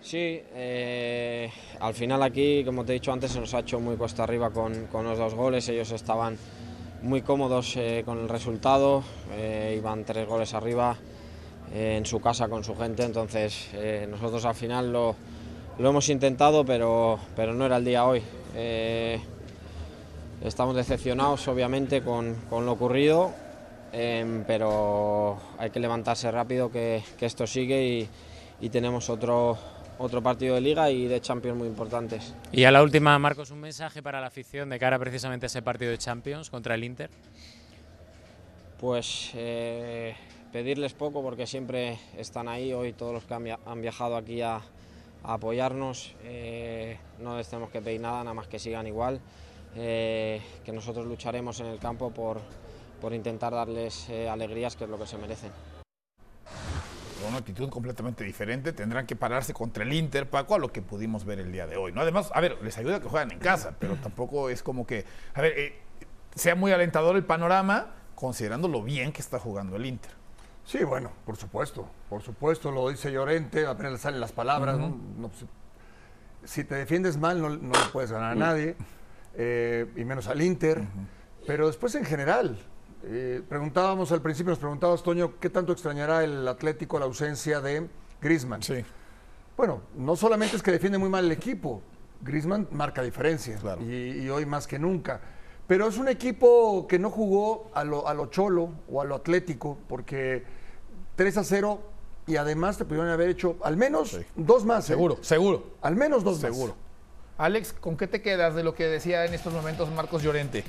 Sí, 0.00 0.40
eh, 0.54 1.50
al 1.80 1.92
final 1.92 2.22
aquí, 2.22 2.62
como 2.64 2.84
te 2.84 2.92
he 2.92 2.94
dicho 2.94 3.12
antes, 3.12 3.32
se 3.32 3.40
nos 3.40 3.52
ha 3.54 3.60
hecho 3.60 3.80
muy 3.80 3.96
cuesta 3.96 4.22
arriba 4.22 4.50
con, 4.50 4.86
con 4.86 5.04
los 5.04 5.18
dos 5.18 5.34
goles. 5.34 5.68
Ellos 5.68 5.90
estaban 5.90 6.38
muy 7.02 7.22
cómodos 7.22 7.76
eh, 7.76 8.02
con 8.04 8.18
el 8.18 8.28
resultado, 8.28 9.02
eh, 9.32 9.74
iban 9.78 10.04
tres 10.04 10.26
goles 10.26 10.54
arriba 10.54 10.96
eh, 11.72 11.96
en 11.96 12.06
su 12.06 12.20
casa 12.20 12.48
con 12.48 12.64
su 12.64 12.76
gente. 12.76 13.04
Entonces, 13.04 13.68
eh, 13.74 14.06
nosotros 14.10 14.44
al 14.44 14.54
final 14.54 14.92
lo, 14.92 15.14
lo 15.78 15.88
hemos 15.90 16.08
intentado, 16.08 16.64
pero, 16.64 17.18
pero 17.36 17.54
no 17.54 17.66
era 17.66 17.76
el 17.76 17.84
día 17.84 18.04
hoy. 18.04 18.22
Estamos 20.40 20.76
decepcionados, 20.76 21.48
obviamente, 21.48 22.00
con, 22.00 22.36
con 22.48 22.64
lo 22.64 22.72
ocurrido, 22.72 23.32
eh, 23.92 24.44
pero 24.46 25.36
hay 25.58 25.70
que 25.70 25.80
levantarse 25.80 26.30
rápido, 26.30 26.70
que, 26.70 27.02
que 27.18 27.26
esto 27.26 27.44
sigue 27.44 27.84
y, 27.84 28.08
y 28.60 28.68
tenemos 28.68 29.10
otro, 29.10 29.58
otro 29.98 30.22
partido 30.22 30.54
de 30.54 30.60
liga 30.60 30.90
y 30.90 31.06
de 31.06 31.20
Champions 31.20 31.58
muy 31.58 31.68
importantes. 31.68 32.34
Y 32.52 32.64
a 32.64 32.70
la 32.70 32.82
última, 32.82 33.18
Marcos, 33.18 33.50
un 33.50 33.60
mensaje 33.60 34.02
para 34.02 34.20
la 34.20 34.28
afición 34.28 34.70
de 34.70 34.78
cara 34.78 34.98
precisamente 34.98 35.46
a 35.46 35.48
ese 35.48 35.62
partido 35.62 35.90
de 35.90 35.98
Champions 35.98 36.50
contra 36.50 36.74
el 36.74 36.84
Inter. 36.84 37.10
Pues 38.80 39.32
eh, 39.34 40.14
pedirles 40.52 40.92
poco 40.94 41.20
porque 41.22 41.46
siempre 41.46 41.98
están 42.16 42.48
ahí, 42.48 42.72
hoy 42.72 42.92
todos 42.92 43.12
los 43.12 43.24
que 43.24 43.34
han, 43.34 43.44
via- 43.44 43.58
han 43.66 43.80
viajado 43.80 44.16
aquí 44.16 44.40
a, 44.40 44.56
a 45.24 45.32
apoyarnos, 45.34 46.14
eh, 46.22 46.96
no 47.18 47.36
les 47.36 47.48
tenemos 47.48 47.70
que 47.70 47.80
pedir 47.82 48.00
nada, 48.00 48.18
nada 48.18 48.34
más 48.34 48.46
que 48.46 48.60
sigan 48.60 48.86
igual, 48.86 49.20
eh, 49.74 50.40
que 50.64 50.72
nosotros 50.72 51.06
lucharemos 51.06 51.58
en 51.58 51.66
el 51.66 51.80
campo 51.80 52.10
por, 52.12 52.40
por 53.00 53.12
intentar 53.12 53.52
darles 53.52 54.08
alegrías, 54.30 54.76
que 54.76 54.84
es 54.84 54.90
lo 54.90 54.98
que 54.98 55.06
se 55.08 55.18
merecen. 55.18 55.50
Con 57.20 57.28
una 57.28 57.38
actitud 57.38 57.68
completamente 57.68 58.22
diferente, 58.22 58.72
tendrán 58.72 59.06
que 59.06 59.16
pararse 59.16 59.52
contra 59.52 59.82
el 59.82 59.92
Inter, 59.92 60.30
Paco, 60.30 60.54
a 60.54 60.58
lo 60.58 60.72
que 60.72 60.82
pudimos 60.82 61.24
ver 61.24 61.40
el 61.40 61.50
día 61.50 61.66
de 61.66 61.76
hoy. 61.76 61.92
¿no? 61.92 62.00
Además, 62.00 62.30
a 62.32 62.40
ver, 62.40 62.58
les 62.62 62.78
ayuda 62.78 63.00
que 63.00 63.08
juegan 63.08 63.32
en 63.32 63.40
casa, 63.40 63.74
pero 63.78 63.96
tampoco 63.96 64.50
es 64.50 64.62
como 64.62 64.86
que, 64.86 65.04
a 65.34 65.40
ver, 65.40 65.52
eh, 65.58 65.78
sea 66.34 66.54
muy 66.54 66.70
alentador 66.70 67.16
el 67.16 67.24
panorama, 67.24 67.94
considerando 68.14 68.68
lo 68.68 68.82
bien 68.82 69.12
que 69.12 69.20
está 69.20 69.38
jugando 69.38 69.76
el 69.76 69.86
Inter. 69.86 70.12
Sí, 70.64 70.84
bueno, 70.84 71.10
por 71.24 71.36
supuesto, 71.36 71.88
por 72.08 72.22
supuesto, 72.22 72.70
lo 72.70 72.88
dice 72.90 73.10
Llorente, 73.10 73.66
apenas 73.66 73.92
le 73.92 73.98
salen 73.98 74.20
las 74.20 74.32
palabras. 74.32 74.78
¿no? 74.78 74.96
No, 75.16 75.28
pues, 75.28 75.46
si 76.44 76.62
te 76.62 76.74
defiendes 76.74 77.16
mal, 77.16 77.40
no, 77.40 77.48
no 77.48 77.72
le 77.72 77.90
puedes 77.92 78.12
ganar 78.12 78.32
a 78.32 78.34
nadie, 78.34 78.76
eh, 79.34 79.90
y 79.96 80.04
menos 80.04 80.28
al 80.28 80.42
Inter. 80.42 80.82
Pero 81.46 81.66
después, 81.66 81.94
en 81.94 82.04
general, 82.04 82.58
eh, 83.04 83.42
preguntábamos 83.48 84.12
al 84.12 84.22
principio, 84.22 84.50
nos 84.50 84.58
preguntabas, 84.58 85.02
Toño, 85.02 85.38
¿qué 85.40 85.50
tanto 85.50 85.72
extrañará 85.72 86.24
el 86.24 86.46
Atlético 86.46 86.98
la 86.98 87.04
ausencia 87.06 87.60
de 87.60 87.88
Griezmann? 88.20 88.62
Sí. 88.62 88.84
Bueno, 89.56 89.82
no 89.96 90.16
solamente 90.16 90.56
es 90.56 90.62
que 90.62 90.70
defiende 90.70 90.98
muy 90.98 91.08
mal 91.08 91.24
el 91.24 91.32
equipo, 91.32 91.82
Griezmann 92.20 92.68
marca 92.70 93.02
diferencia 93.02 93.58
y, 93.80 94.22
y 94.22 94.30
hoy 94.30 94.46
más 94.46 94.66
que 94.66 94.78
nunca. 94.78 95.20
Pero 95.66 95.86
es 95.86 95.98
un 95.98 96.08
equipo 96.08 96.86
que 96.88 96.98
no 96.98 97.10
jugó 97.10 97.70
a 97.74 97.84
lo, 97.84 98.08
a 98.08 98.14
lo 98.14 98.26
cholo 98.26 98.70
o 98.90 99.02
a 99.02 99.04
lo 99.04 99.14
atlético, 99.14 99.78
porque 99.86 100.44
3 101.16 101.36
a 101.36 101.44
0 101.44 101.80
y 102.26 102.36
además 102.36 102.78
te 102.78 102.84
pudieron 102.84 103.10
haber 103.10 103.28
hecho 103.28 103.56
al 103.62 103.76
menos 103.76 104.18
dos 104.34 104.64
más. 104.64 104.84
¿eh? 104.84 104.94
Seguro, 104.94 105.18
seguro. 105.20 105.74
Al 105.82 105.96
menos 105.96 106.24
dos 106.24 106.42
más. 106.42 106.52
Seguro. 106.52 106.74
Alex, 107.36 107.72
¿con 107.72 107.96
qué 107.96 108.06
te 108.06 108.22
quedas 108.22 108.54
de 108.54 108.62
lo 108.64 108.74
que 108.74 108.86
decía 108.86 109.24
en 109.24 109.34
estos 109.34 109.52
momentos 109.52 109.90
Marcos 109.92 110.22
Llorente? 110.22 110.64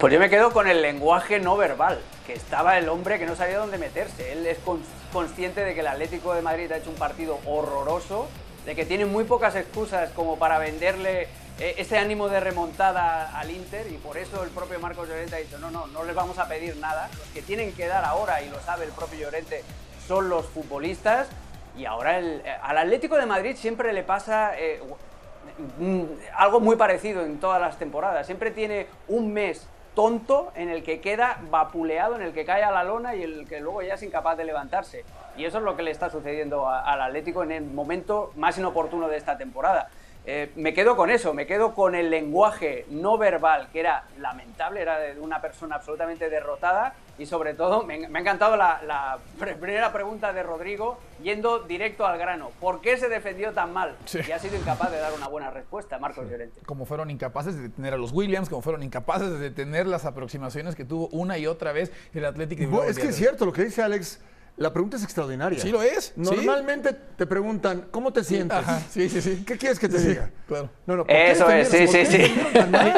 Pues 0.00 0.14
yo 0.14 0.18
me 0.18 0.30
quedo 0.30 0.50
con 0.50 0.66
el 0.66 0.80
lenguaje 0.80 1.40
no 1.40 1.58
verbal, 1.58 2.00
que 2.26 2.32
estaba 2.32 2.78
el 2.78 2.88
hombre 2.88 3.18
que 3.18 3.26
no 3.26 3.36
sabía 3.36 3.58
dónde 3.58 3.76
meterse. 3.76 4.32
Él 4.32 4.46
es 4.46 4.56
consciente 5.12 5.62
de 5.62 5.74
que 5.74 5.80
el 5.80 5.88
Atlético 5.88 6.32
de 6.32 6.40
Madrid 6.40 6.72
ha 6.72 6.78
hecho 6.78 6.88
un 6.88 6.96
partido 6.96 7.38
horroroso, 7.44 8.26
de 8.64 8.74
que 8.74 8.86
tiene 8.86 9.04
muy 9.04 9.24
pocas 9.24 9.54
excusas 9.56 10.08
como 10.12 10.38
para 10.38 10.58
venderle 10.58 11.28
eh, 11.58 11.74
ese 11.76 11.98
ánimo 11.98 12.30
de 12.30 12.40
remontada 12.40 13.38
al 13.38 13.50
Inter 13.50 13.92
y 13.92 13.98
por 13.98 14.16
eso 14.16 14.42
el 14.42 14.48
propio 14.48 14.80
Marcos 14.80 15.06
Llorente 15.06 15.36
ha 15.36 15.38
dicho, 15.38 15.58
no, 15.58 15.70
no, 15.70 15.86
no 15.88 16.02
les 16.04 16.14
vamos 16.14 16.38
a 16.38 16.48
pedir 16.48 16.78
nada, 16.78 17.10
los 17.18 17.28
que 17.34 17.42
tienen 17.42 17.74
que 17.74 17.86
dar 17.86 18.06
ahora, 18.06 18.40
y 18.40 18.48
lo 18.48 18.58
sabe 18.60 18.86
el 18.86 18.92
propio 18.92 19.18
Llorente, 19.18 19.62
son 20.08 20.30
los 20.30 20.46
futbolistas 20.46 21.28
y 21.76 21.84
ahora 21.84 22.18
eh, 22.20 22.42
al 22.62 22.78
Atlético 22.78 23.16
de 23.16 23.26
Madrid 23.26 23.54
siempre 23.54 23.92
le 23.92 24.02
pasa 24.02 24.58
eh, 24.58 24.80
algo 26.34 26.58
muy 26.58 26.76
parecido 26.76 27.22
en 27.22 27.38
todas 27.38 27.60
las 27.60 27.78
temporadas, 27.78 28.24
siempre 28.24 28.50
tiene 28.50 28.86
un 29.06 29.34
mes 29.34 29.68
tonto 30.00 30.50
en 30.54 30.70
el 30.70 30.82
que 30.82 30.98
queda 31.02 31.36
vapuleado, 31.50 32.16
en 32.16 32.22
el 32.22 32.32
que 32.32 32.46
cae 32.46 32.62
a 32.62 32.70
la 32.70 32.84
lona 32.84 33.14
y 33.14 33.22
el 33.22 33.46
que 33.46 33.60
luego 33.60 33.82
ya 33.82 33.96
es 33.96 34.02
incapaz 34.02 34.38
de 34.38 34.46
levantarse. 34.46 35.04
Y 35.36 35.44
eso 35.44 35.58
es 35.58 35.62
lo 35.62 35.76
que 35.76 35.82
le 35.82 35.90
está 35.90 36.08
sucediendo 36.08 36.70
al 36.70 37.02
Atlético 37.02 37.42
en 37.42 37.52
el 37.52 37.64
momento 37.64 38.32
más 38.34 38.56
inoportuno 38.56 39.08
de 39.08 39.18
esta 39.18 39.36
temporada. 39.36 39.90
Eh, 40.24 40.52
me 40.56 40.72
quedo 40.72 40.96
con 40.96 41.10
eso, 41.10 41.34
me 41.34 41.46
quedo 41.46 41.74
con 41.74 41.94
el 41.94 42.08
lenguaje 42.08 42.86
no 42.88 43.18
verbal, 43.18 43.68
que 43.74 43.80
era 43.80 44.04
lamentable, 44.16 44.80
era 44.80 44.98
de 44.98 45.20
una 45.20 45.42
persona 45.42 45.76
absolutamente 45.76 46.30
derrotada 46.30 46.94
y 47.20 47.26
sobre 47.26 47.52
todo 47.52 47.84
me, 47.84 48.06
ha 48.06 48.18
encantado 48.18 48.56
la, 48.56 49.18
primera 49.38 49.92
pregunta 49.92 50.32
de 50.32 50.42
Rodrigo 50.42 50.98
yendo 51.22 51.60
directo 51.60 52.06
al 52.06 52.18
grano. 52.18 52.50
¿Por 52.58 52.80
qué 52.80 52.96
se 52.96 53.10
defendió 53.10 53.52
tan 53.52 53.74
mal? 53.74 53.94
Y 54.26 54.32
ha 54.32 54.38
sido 54.38 54.56
incapaz 54.56 54.90
de 54.90 54.98
dar 54.98 55.12
una 55.12 55.28
buena 55.28 55.50
respuesta, 55.50 55.98
Marcos 55.98 56.30
Llorente. 56.30 56.62
Como 56.64 56.86
fueron 56.86 57.10
incapaces 57.10 57.56
de 57.56 57.62
detener 57.62 57.92
a 57.92 57.98
los 57.98 58.12
Williams, 58.12 58.48
como 58.48 58.62
fueron 58.62 58.82
incapaces 58.82 59.30
de 59.30 59.38
detener 59.38 59.86
las 59.86 60.06
aproximaciones 60.06 60.74
que 60.74 60.86
tuvo 60.86 61.08
una 61.08 61.36
y 61.36 61.46
otra 61.46 61.72
vez 61.72 61.92
el 62.14 62.24
Atlético. 62.24 62.82
Es 62.84 62.98
que 62.98 63.08
es 63.08 63.16
cierto 63.16 63.44
lo 63.44 63.52
que 63.52 63.64
dice 63.64 63.82
Alex 63.82 64.20
la 64.56 64.72
pregunta 64.72 64.96
es 64.96 65.04
extraordinaria. 65.04 65.58
Sí 65.58 65.70
lo 65.70 65.82
es. 65.82 66.12
Normalmente 66.16 66.92
te 66.92 67.26
preguntan, 67.26 67.86
¿cómo 67.90 68.12
te 68.12 68.24
sientes? 68.24 68.58
Sí, 68.90 69.08
sí, 69.08 69.22
sí. 69.22 69.44
¿Qué 69.46 69.56
quieres 69.56 69.78
que 69.78 69.88
te 69.88 69.98
diga? 69.98 70.30
Claro. 70.46 70.68
No, 70.86 70.96
no, 70.96 71.04
Eso 71.08 71.48
es, 71.50 71.68
sí, 71.68 71.86
sí, 71.86 72.06
sí. 72.06 72.34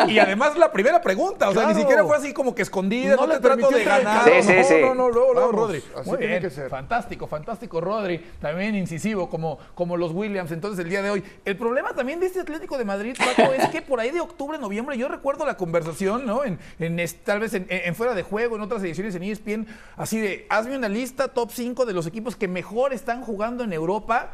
Y 0.08 0.18
además 0.18 0.56
la 0.56 0.72
primera 0.72 1.00
pregunta, 1.00 1.48
o 1.50 1.54
sea, 1.54 1.68
ni 1.68 1.80
siquiera 1.80 2.04
fue 2.04 2.16
así 2.16 2.32
como 2.32 2.54
que 2.54 2.62
escondida, 2.62 3.16
no, 3.16 3.26
le 3.26 3.38
trato 3.38 3.70
de 3.70 3.84
ganar. 3.84 4.24
Sí, 4.24 4.42
sí, 4.42 4.64
sí. 4.64 4.74
No, 4.80 4.94
no, 4.94 5.10
luego, 5.10 5.34
luego, 5.34 5.52
Rodri. 5.52 5.82
Muy 6.04 6.18
bien. 6.18 6.42
Que 6.42 6.50
ser. 6.50 6.68
Fantástico, 6.68 7.26
fantástico, 7.26 7.80
Rodri. 7.80 8.18
También 8.40 8.74
incisivo, 8.74 9.30
como, 9.30 9.58
como 9.74 9.96
los 9.96 10.12
Williams. 10.12 10.50
Entonces, 10.50 10.84
el 10.84 10.90
día 10.90 11.02
de 11.02 11.10
hoy. 11.10 11.24
El 11.44 11.56
problema 11.56 11.94
también 11.94 12.18
de 12.18 12.26
este 12.26 12.40
Atlético 12.40 12.78
de 12.78 12.84
Madrid, 12.84 13.16
Paco, 13.16 13.52
es 13.52 13.68
que 13.68 13.82
por 13.82 14.00
ahí 14.00 14.10
de 14.10 14.20
octubre, 14.20 14.58
noviembre, 14.58 14.98
yo 14.98 15.08
recuerdo 15.08 15.46
la 15.46 15.56
conversación, 15.56 16.26
¿no? 16.26 16.44
En, 16.44 16.58
en 16.78 17.00
tal 17.24 17.40
vez 17.40 17.54
en, 17.54 17.66
en, 17.68 17.94
fuera 17.94 18.14
de 18.14 18.22
juego, 18.22 18.56
en 18.56 18.62
otras 18.62 18.82
ediciones 18.82 19.14
en 19.14 19.22
ESPN, 19.22 19.66
así 19.96 20.18
de, 20.18 20.46
hazme 20.48 20.76
una 20.76 20.88
lista 20.88 21.28
top 21.28 21.51
5 21.52 21.86
de 21.86 21.92
los 21.92 22.06
equipos 22.06 22.36
que 22.36 22.48
mejor 22.48 22.92
están 22.92 23.22
jugando 23.22 23.64
en 23.64 23.72
Europa. 23.72 24.32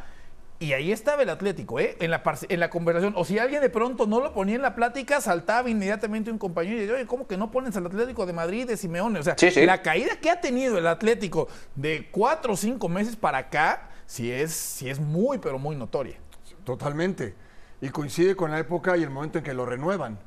Y 0.61 0.73
ahí 0.73 0.91
estaba 0.91 1.23
el 1.23 1.29
Atlético, 1.29 1.79
¿eh? 1.79 1.95
En 2.01 2.11
la, 2.11 2.21
en 2.49 2.59
la 2.59 2.69
conversación. 2.69 3.13
O 3.15 3.23
si 3.23 3.39
alguien 3.39 3.61
de 3.61 3.69
pronto 3.69 4.07
no 4.07 4.19
lo 4.19 4.33
ponía 4.33 4.55
en 4.55 4.61
la 4.61 4.75
plática, 4.75 5.21
saltaba 5.21 5.69
inmediatamente 5.69 6.31
un 6.31 6.37
compañero 6.37 6.75
y 6.75 6.79
decía, 6.81 6.95
oye, 6.95 7.05
¿cómo 7.05 7.27
que 7.27 7.37
no 7.37 7.49
pones 7.49 7.77
al 7.77 7.85
Atlético 7.85 8.25
de 8.25 8.33
Madrid 8.33 8.67
de 8.67 8.75
Simeone? 8.75 9.19
O 9.19 9.23
sea, 9.23 9.37
la 9.65 9.81
caída 9.81 10.17
que 10.21 10.29
ha 10.29 10.41
tenido 10.41 10.77
el 10.77 10.87
Atlético 10.87 11.47
de 11.75 12.09
cuatro 12.11 12.53
o 12.53 12.57
cinco 12.57 12.89
meses 12.89 13.15
para 13.15 13.37
acá, 13.37 13.89
sí 14.05 14.29
es, 14.29 14.51
sí 14.51 14.89
es 14.89 14.99
muy, 14.99 15.37
pero 15.37 15.59
muy 15.59 15.77
notoria. 15.77 16.17
Totalmente. 16.65 17.35
Y 17.79 17.87
coincide 17.87 18.35
con 18.35 18.51
la 18.51 18.59
época 18.59 18.97
y 18.97 19.03
el 19.03 19.09
momento 19.09 19.37
en 19.37 19.45
que 19.45 19.53
lo 19.53 19.65
renuevan. 19.65 20.19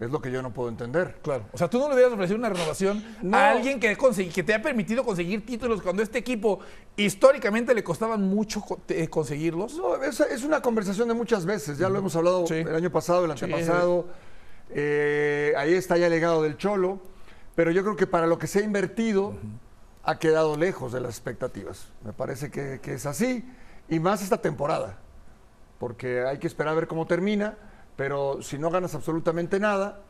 Es 0.00 0.10
lo 0.10 0.20
que 0.20 0.30
yo 0.30 0.42
no 0.42 0.52
puedo 0.52 0.68
entender. 0.68 1.16
Claro. 1.22 1.44
O 1.52 1.58
sea, 1.58 1.70
tú 1.70 1.78
no 1.78 1.88
le 1.88 1.94
hubieras 1.94 2.12
ofrecido 2.12 2.38
una 2.38 2.48
renovación 2.48 3.02
a 3.32 3.50
alguien 3.50 3.78
que, 3.78 3.96
que 4.32 4.42
te 4.42 4.54
ha 4.54 4.60
permitido 4.60 5.04
conseguir 5.04 5.46
títulos 5.46 5.80
cuando 5.80 6.02
este 6.02 6.18
equipo 6.18 6.58
históricamente 6.96 7.74
le 7.74 7.84
costaban 7.84 8.22
mucho 8.22 8.62
eh, 8.88 9.08
conseguirlos. 9.08 9.76
No, 9.76 10.02
es, 10.02 10.44
una 10.44 10.60
conversación 10.60 11.08
de 11.08 11.14
muchas 11.14 11.46
veces. 11.46 11.78
Ya 11.78 11.88
lo 11.88 11.98
hemos 11.98 12.16
hablado 12.16 12.44
el 12.48 12.74
año 12.74 12.90
pasado, 12.90 13.24
el 13.24 13.30
antepasado. 13.30 14.06
Eh, 14.70 15.54
ahí 15.56 15.74
está 15.74 15.96
ya 15.96 16.06
el 16.06 16.12
legado 16.12 16.42
del 16.42 16.56
Cholo. 16.56 17.00
Pero 17.54 17.70
yo 17.70 17.82
creo 17.82 17.94
que 17.94 18.08
para 18.08 18.26
lo 18.26 18.36
que 18.36 18.48
se 18.48 18.58
ha 18.58 18.62
invertido, 18.62 19.36
ha 20.02 20.18
quedado 20.18 20.56
lejos 20.56 20.92
de 20.92 21.00
las 21.00 21.10
expectativas. 21.10 21.86
Me 22.04 22.12
parece 22.12 22.50
que, 22.50 22.80
que 22.82 22.94
es 22.94 23.06
así. 23.06 23.44
Y 23.88 24.00
más 24.00 24.22
esta 24.22 24.38
temporada. 24.38 24.98
Porque 25.78 26.22
hay 26.22 26.38
que 26.38 26.48
esperar 26.48 26.72
a 26.72 26.74
ver 26.74 26.88
cómo 26.88 27.06
termina 27.06 27.56
pero 27.96 28.42
si 28.42 28.58
no 28.58 28.70
ganas 28.70 28.94
absolutamente 28.94 29.60
nada, 29.60 30.00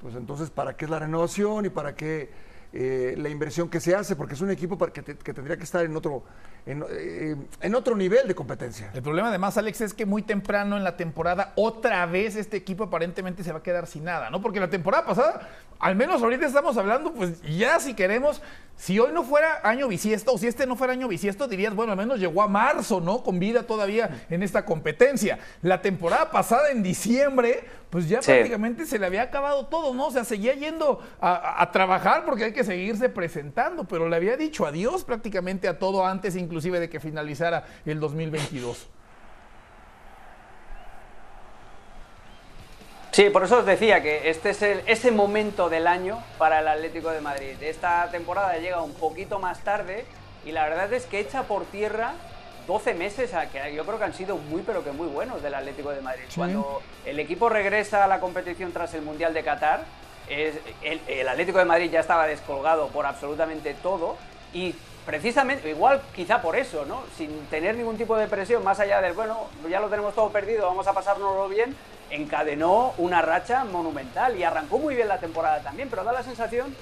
pues 0.00 0.14
entonces, 0.14 0.50
¿para 0.50 0.76
qué 0.76 0.84
es 0.84 0.90
la 0.90 1.00
renovación 1.00 1.66
y 1.66 1.68
para 1.70 1.94
qué 1.94 2.30
eh, 2.72 3.14
la 3.18 3.28
inversión 3.28 3.68
que 3.68 3.80
se 3.80 3.94
hace? 3.94 4.16
Porque 4.16 4.34
es 4.34 4.40
un 4.40 4.50
equipo 4.50 4.78
que, 4.78 5.02
que 5.02 5.34
tendría 5.34 5.56
que 5.56 5.64
estar 5.64 5.84
en 5.84 5.96
otro, 5.96 6.22
eh, 6.70 7.34
en, 7.62 7.74
otro 7.74 7.96
nivel 7.96 8.28
de 8.28 8.34
competencia. 8.34 8.90
El 8.92 9.00
problema 9.00 9.28
además, 9.28 9.56
Alex, 9.56 9.80
es 9.80 9.94
que 9.94 10.04
muy 10.04 10.20
temprano 10.20 10.76
en 10.76 10.84
la 10.84 10.98
temporada 10.98 11.54
otra 11.56 12.04
vez 12.04 12.36
este 12.36 12.58
equipo 12.58 12.84
aparentemente 12.84 13.42
se 13.42 13.52
va 13.52 13.60
a 13.60 13.62
quedar 13.62 13.86
sin 13.86 14.04
nada, 14.04 14.28
¿no? 14.28 14.42
Porque 14.42 14.60
la 14.60 14.68
temporada 14.68 15.06
pasada, 15.06 15.48
al 15.78 15.96
menos 15.96 16.22
ahorita 16.22 16.46
estamos 16.46 16.76
hablando, 16.76 17.14
pues 17.14 17.40
ya 17.40 17.80
si 17.80 17.94
queremos, 17.94 18.42
si 18.76 18.98
hoy 18.98 19.12
no 19.14 19.24
fuera 19.24 19.60
año 19.64 19.88
bisiesto, 19.88 20.34
o 20.34 20.38
si 20.38 20.46
este 20.46 20.66
no 20.66 20.76
fuera 20.76 20.92
año 20.92 21.08
bisiesto, 21.08 21.48
dirías, 21.48 21.74
bueno, 21.74 21.92
al 21.92 21.98
menos 21.98 22.20
llegó 22.20 22.42
a 22.42 22.48
marzo, 22.48 23.00
¿no? 23.00 23.22
Con 23.22 23.38
vida 23.38 23.62
todavía 23.62 24.26
en 24.28 24.42
esta 24.42 24.66
competencia. 24.66 25.38
La 25.62 25.80
temporada 25.80 26.30
pasada, 26.30 26.70
en 26.70 26.82
diciembre, 26.82 27.64
pues 27.90 28.08
ya 28.08 28.20
prácticamente 28.20 28.84
se 28.84 28.98
le 28.98 29.06
había 29.06 29.22
acabado 29.22 29.66
todo, 29.66 29.94
¿no? 29.94 30.08
O 30.08 30.10
sea, 30.10 30.24
seguía 30.24 30.52
yendo 30.54 31.00
a, 31.20 31.62
a, 31.62 31.72
trabajar 31.72 32.26
porque 32.26 32.44
hay 32.44 32.52
que 32.52 32.64
seguirse 32.64 33.08
presentando, 33.08 33.84
pero 33.84 34.08
le 34.08 34.16
había 34.16 34.36
dicho 34.36 34.66
adiós 34.66 35.04
prácticamente 35.04 35.68
a 35.68 35.78
todo 35.78 36.04
antes, 36.04 36.36
inclusive 36.58 36.80
de 36.80 36.90
que 36.90 36.98
finalizara 36.98 37.64
el 37.86 38.00
2022. 38.00 38.88
Sí, 43.12 43.30
por 43.30 43.44
eso 43.44 43.58
os 43.58 43.66
decía 43.66 44.02
que 44.02 44.28
este 44.28 44.50
es 44.50 44.62
el, 44.62 44.82
ese 44.86 45.12
momento 45.12 45.68
del 45.68 45.86
año 45.86 46.22
para 46.36 46.60
el 46.60 46.68
Atlético 46.68 47.10
de 47.10 47.20
Madrid. 47.20 47.54
Esta 47.60 48.10
temporada 48.10 48.56
llega 48.58 48.82
un 48.82 48.92
poquito 48.94 49.38
más 49.38 49.60
tarde 49.60 50.04
y 50.44 50.50
la 50.52 50.68
verdad 50.68 50.92
es 50.92 51.06
que 51.06 51.20
echa 51.20 51.44
por 51.44 51.64
tierra 51.66 52.14
12 52.66 52.94
meses 52.94 53.30
que 53.52 53.74
yo 53.74 53.84
creo 53.84 53.98
que 53.98 54.04
han 54.04 54.14
sido 54.14 54.36
muy 54.36 54.62
pero 54.62 54.82
que 54.84 54.90
muy 54.90 55.06
buenos 55.06 55.40
del 55.40 55.54
Atlético 55.54 55.90
de 55.90 56.00
Madrid. 56.00 56.24
Cuando 56.34 56.82
el 57.06 57.20
equipo 57.20 57.48
regresa 57.48 58.04
a 58.04 58.08
la 58.08 58.18
competición 58.18 58.72
tras 58.72 58.94
el 58.94 59.02
Mundial 59.02 59.32
de 59.32 59.44
Qatar, 59.44 59.84
el, 60.28 61.28
Atlético 61.28 61.58
de 61.58 61.64
Madrid 61.64 61.90
ya 61.90 62.00
estaba 62.00 62.26
descolgado 62.26 62.88
por 62.88 63.06
absolutamente 63.06 63.74
todo 63.74 64.16
y 64.52 64.74
precisamente, 65.08 65.70
igual 65.70 66.02
quizá 66.14 66.42
por 66.42 66.54
eso, 66.54 66.84
¿no? 66.84 67.02
Sin 67.16 67.46
tener 67.46 67.74
ningún 67.74 67.96
tipo 67.96 68.14
de 68.14 68.26
presión, 68.26 68.62
más 68.62 68.78
allá 68.78 69.00
del, 69.00 69.14
bueno, 69.14 69.46
ya 69.70 69.80
lo 69.80 69.88
tenemos 69.88 70.14
todo 70.14 70.28
perdido, 70.28 70.66
vamos 70.66 70.86
a 70.86 70.92
pasárnoslo 70.92 71.48
bien, 71.48 71.74
encadenó 72.10 72.92
una 72.98 73.22
racha 73.22 73.64
monumental 73.64 74.36
y 74.36 74.42
arrancó 74.42 74.76
muy 74.76 74.94
bien 74.94 75.08
la 75.08 75.18
temporada 75.18 75.60
también, 75.60 75.88
pero 75.88 76.04
da 76.04 76.12
la 76.12 76.22
sensación 76.22 76.76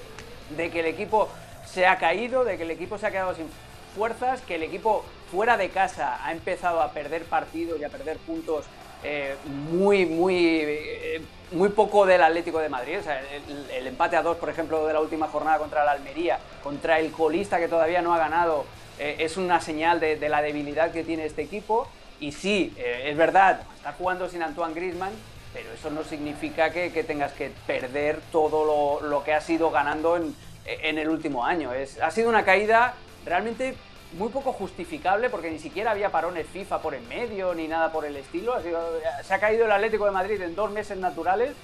de 0.57 0.69
que 0.69 0.81
el 0.81 0.87
equipo 0.87 1.29
se 1.65 1.87
ha 1.87 1.97
caído, 1.99 2.43
de 2.43 2.57
que 2.57 2.63
el 2.63 2.71
equipo 2.71 2.97
se 2.97 3.07
ha 3.07 3.11
quedado 3.11 3.33
sin 3.33 3.47
fuerzas, 3.95 4.41
que 4.41 4.55
el 4.55 4.63
equipo 4.63 5.05
fuera 5.31 5.55
de 5.55 5.69
casa 5.69 6.19
ha 6.25 6.33
empezado 6.33 6.81
a 6.81 6.91
perder 6.91 7.23
partidos 7.23 7.79
y 7.79 7.85
a 7.85 7.89
perder 7.89 8.17
puntos 8.17 8.65
eh, 9.03 9.35
muy, 9.45 10.05
muy, 10.05 10.59
eh, 10.61 11.21
muy 11.51 11.69
poco 11.69 12.05
del 12.05 12.23
Atlético 12.23 12.59
de 12.59 12.69
Madrid. 12.69 12.97
El, 13.73 13.87
empate 13.87 14.15
a 14.15 14.23
dos, 14.23 14.37
por 14.37 14.49
ejemplo, 14.49 14.85
de 14.87 14.93
la 14.93 14.99
última 14.99 15.27
jornada 15.27 15.59
contra 15.59 15.83
el 15.83 15.89
Almería, 15.89 16.39
contra 16.63 16.99
el 16.99 17.11
colista 17.11 17.59
que 17.59 17.67
todavía 17.67 18.01
no 18.01 18.13
ha 18.13 18.17
ganado, 18.17 18.65
eh, 18.99 19.17
es 19.19 19.37
una 19.37 19.61
señal 19.61 19.99
de, 19.99 20.17
la 20.29 20.41
debilidad 20.41 20.91
que 20.91 21.03
tiene 21.03 21.25
este 21.25 21.43
equipo. 21.43 21.87
Y 22.19 22.31
sí, 22.31 22.73
es 22.77 23.15
verdad, 23.15 23.61
está 23.75 23.93
jugando 23.93 24.27
sin 24.27 24.41
Antoine 24.41 24.73
Griezmann, 24.73 25.13
pero 25.53 25.71
eso 25.71 25.91
no 25.91 26.03
significa 26.03 26.71
que, 26.71 26.89
tengas 27.03 27.31
que 27.33 27.51
perder 27.67 28.19
todo 28.31 28.99
lo, 28.99 29.23
que 29.23 29.35
has 29.35 29.47
ido 29.51 29.69
ganando 29.69 30.17
en, 30.17 30.33
el 30.97 31.09
último 31.09 31.45
año. 31.45 31.73
Es, 31.73 32.01
ha 32.01 32.09
sido 32.09 32.29
una 32.29 32.43
caída 32.43 32.95
realmente 33.23 33.75
muy 34.13 34.29
poco 34.29 34.53
justificable 34.53 35.29
porque 35.29 35.51
ni 35.51 35.59
siquiera 35.59 35.91
había 35.91 36.11
parones 36.11 36.47
FIFA 36.47 36.81
por 36.81 36.95
en 36.95 37.07
medio 37.07 37.53
ni 37.53 37.67
nada 37.67 37.91
por 37.91 38.05
el 38.05 38.15
estilo. 38.15 38.55
se 39.23 39.33
ha 39.33 39.39
caído 39.39 39.65
el 39.65 39.71
Atlético 39.71 40.05
de 40.05 40.11
Madrid 40.11 40.41
en 40.41 40.55
dos 40.55 40.71
meses 40.71 40.97
naturales 40.97 41.55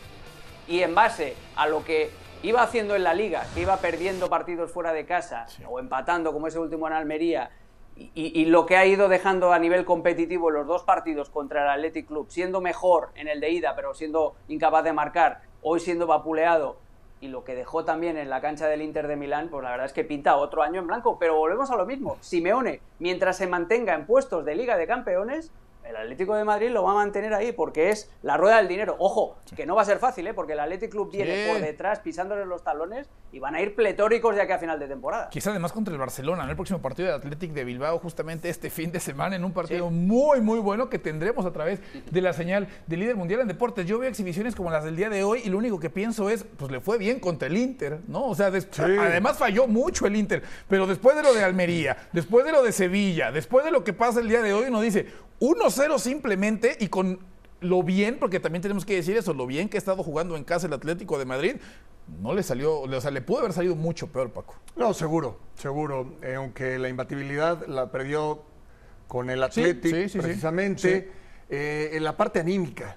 y 0.68 0.82
en 0.82 0.94
base 0.96 1.36
a 1.56 1.68
lo 1.68 1.84
que 1.84 2.12
iba 2.42 2.62
haciendo 2.62 2.96
en 2.96 3.04
la 3.04 3.14
liga, 3.14 3.46
que 3.54 3.62
iba 3.62 3.78
perdiendo 3.78 4.30
partidos 4.30 4.72
fuera 4.72 4.92
de 4.92 5.06
casa 5.06 5.46
o 5.68 5.80
empatando 5.80 6.34
como 6.34 6.48
ese 6.48 6.60
último 6.60 6.88
en 6.88 6.94
Almería 6.94 7.52
y, 7.96 8.46
lo 8.46 8.66
que 8.66 8.76
ha 8.76 8.86
ido 8.86 9.08
dejando 9.08 9.54
a 9.54 9.60
nivel 9.60 9.86
competitivo 9.86 10.50
los 10.50 10.66
dos 10.66 10.84
partidos 10.84 11.30
contra 11.30 11.64
el 11.64 11.70
Athletic 11.70 12.08
Club, 12.08 12.28
siendo 12.30 12.60
mejor 12.60 13.10
en 13.16 13.28
el 13.28 13.40
de 13.40 13.52
ida, 13.52 13.76
pero 13.76 13.94
siendo 13.94 14.36
incapaz 14.48 14.84
de 14.84 14.94
marcar, 14.94 15.42
hoy 15.62 15.80
siendo 15.80 16.08
vapuleado, 16.08 16.78
y 17.24 17.30
lo 17.30 17.46
que 17.46 17.56
dejó 17.56 17.86
también 17.86 18.18
en 18.18 18.30
la 18.30 18.42
cancha 18.42 18.68
del 18.68 18.82
Inter 18.82 19.08
de 19.08 19.16
Milán, 19.16 19.48
pues 19.48 19.64
la 19.64 19.72
verdad 19.72 19.86
es 19.86 19.94
que 19.94 20.04
pinta 20.04 20.36
otro 20.36 20.62
año 20.62 20.82
en 20.82 20.88
blanco. 20.88 21.18
Pero 21.18 21.38
volvemos 21.38 21.72
a 21.72 21.78
lo 21.78 21.86
mismo. 21.86 22.18
Simeone, 22.20 22.82
mientras 23.00 23.38
se 23.38 23.48
mantenga 23.48 23.94
en 23.96 24.06
puestos 24.06 24.44
de 24.44 24.56
Liga 24.56 24.76
de 24.76 24.88
Campeones, 24.88 25.50
el 25.86 25.96
Atlético 25.96 26.36
de 26.36 26.44
Madrid 26.44 26.70
lo 26.70 26.84
va 26.84 26.92
a 26.92 26.96
mantener 26.96 27.34
ahí 27.34 27.52
porque 27.52 27.90
es 27.90 28.10
la 28.22 28.38
rueda 28.38 28.58
del 28.58 28.68
dinero. 28.68 28.96
Ojo, 29.00 29.38
que 29.56 29.66
no 29.66 29.76
va 29.76 29.82
a 29.82 29.86
ser 29.86 30.00
fácil, 30.00 30.28
¿eh? 30.28 30.34
porque 30.34 30.54
el 30.54 30.60
Athletic 30.60 30.92
Club 30.92 31.12
viene 31.12 31.50
por 31.50 31.62
detrás 31.62 32.00
pisándole 32.00 32.46
los 32.46 32.64
talones 32.64 33.10
y 33.32 33.40
van 33.40 33.56
a 33.56 33.62
ir 33.62 33.76
pletóricos 33.76 34.36
ya 34.36 34.46
que 34.46 34.54
a 34.54 34.60
final 34.60 34.80
de 34.80 34.88
temporada. 34.88 35.30
Quizá 35.30 35.50
además 35.50 35.72
contra 35.72 35.92
el 35.92 36.00
Barcelona, 36.00 36.44
en 36.44 36.50
el 36.50 36.56
próximo 36.56 36.82
partido 36.82 37.08
del 37.08 37.18
Athletic 37.18 37.52
de 37.52 37.64
Bilbao, 37.64 38.00
justamente 38.00 38.50
este 38.50 38.70
fin 38.70 38.92
de 38.92 39.00
semana, 39.00 39.36
en 39.36 39.44
un 39.44 39.54
partido 39.54 39.90
muy, 39.90 40.40
muy 40.42 40.60
bueno 40.60 40.90
que 40.90 41.00
tendremos 41.00 41.46
a 41.46 41.52
través 41.52 41.80
de 42.10 42.22
la 42.22 42.34
señal 42.34 42.68
del 42.88 43.00
líder 43.00 43.16
mundial 43.16 43.42
en 43.42 43.48
deportes. 43.48 43.86
Yo 43.88 43.98
veo 44.00 44.10
exhibiciones 44.10 44.56
como 44.56 44.70
las 44.70 44.84
del 44.84 44.96
día 44.96 45.10
de 45.10 45.24
hoy 45.24 45.42
y 45.44 45.50
lo 45.50 45.58
único 45.58 45.80
que 45.80 45.90
pienso 45.90 46.30
es, 46.30 46.44
pues 46.44 46.72
le 46.72 46.80
fue 46.80 46.98
bien 46.98 47.20
contra 47.20 47.48
el 47.48 47.58
Inter, 47.58 48.02
¿no? 48.08 48.26
O 48.28 48.36
sea, 48.36 48.48
además 48.48 49.38
falló 49.38 49.68
mucho 49.68 50.06
el 50.06 50.16
Inter, 50.16 50.44
pero 50.68 50.86
después 50.86 51.16
de 51.16 51.24
lo 51.24 51.34
de 51.34 51.44
Almería, 51.44 51.98
después 52.14 52.46
de 52.46 52.52
lo 52.52 52.62
de 52.64 52.72
Sevilla, 52.72 53.32
después 53.32 53.66
de 53.66 53.72
lo 53.72 53.84
que 53.84 53.94
pasa 53.94 54.20
el 54.20 54.30
día 54.30 54.42
de 54.42 54.54
hoy, 54.54 54.66
uno 54.68 54.80
dice, 54.80 55.08
1-0 55.44 56.00
simplemente 56.00 56.78
y 56.80 56.88
con 56.88 57.20
lo 57.60 57.84
bien, 57.84 58.18
porque 58.18 58.40
también 58.40 58.62
tenemos 58.62 58.86
que 58.86 58.96
decir 58.96 59.18
eso, 59.18 59.34
lo 59.34 59.46
bien 59.46 59.68
que 59.68 59.76
ha 59.76 59.80
estado 59.80 60.02
jugando 60.02 60.38
en 60.38 60.46
casa 60.46 60.68
el 60.68 60.74
Atlético 60.74 61.20
de 61.20 61.26
Madrid, 61.26 61.56
no 62.22 62.34
le 62.34 62.44
salió, 62.44 62.80
o 62.80 63.02
sea, 63.02 63.12
le 63.12 63.22
pudo 63.22 63.40
haber 63.40 63.52
salido 63.52 63.76
mucho 63.76 64.08
peor, 64.08 64.32
Paco. 64.32 64.56
No, 64.78 64.94
seguro, 64.94 65.40
seguro. 65.56 66.16
Eh, 66.22 66.36
aunque 66.36 66.80
la 66.80 66.88
imbatibilidad 66.88 67.68
la 67.68 67.92
perdió 67.92 68.44
con 69.10 69.30
el 69.30 69.44
Atlético, 69.44 70.22
precisamente, 70.22 71.12
eh, 71.50 71.90
en 71.92 72.06
la 72.06 72.16
parte 72.16 72.40
anímica. 72.40 72.96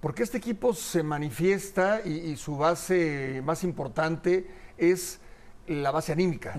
Porque 0.00 0.22
este 0.22 0.38
equipo 0.38 0.72
se 0.72 1.02
manifiesta 1.02 2.00
y, 2.04 2.36
su 2.36 2.56
base 2.56 3.42
más 3.44 3.64
importante 3.64 4.46
es 4.78 5.20
la 5.66 5.90
base 5.90 6.12
anímica. 6.12 6.54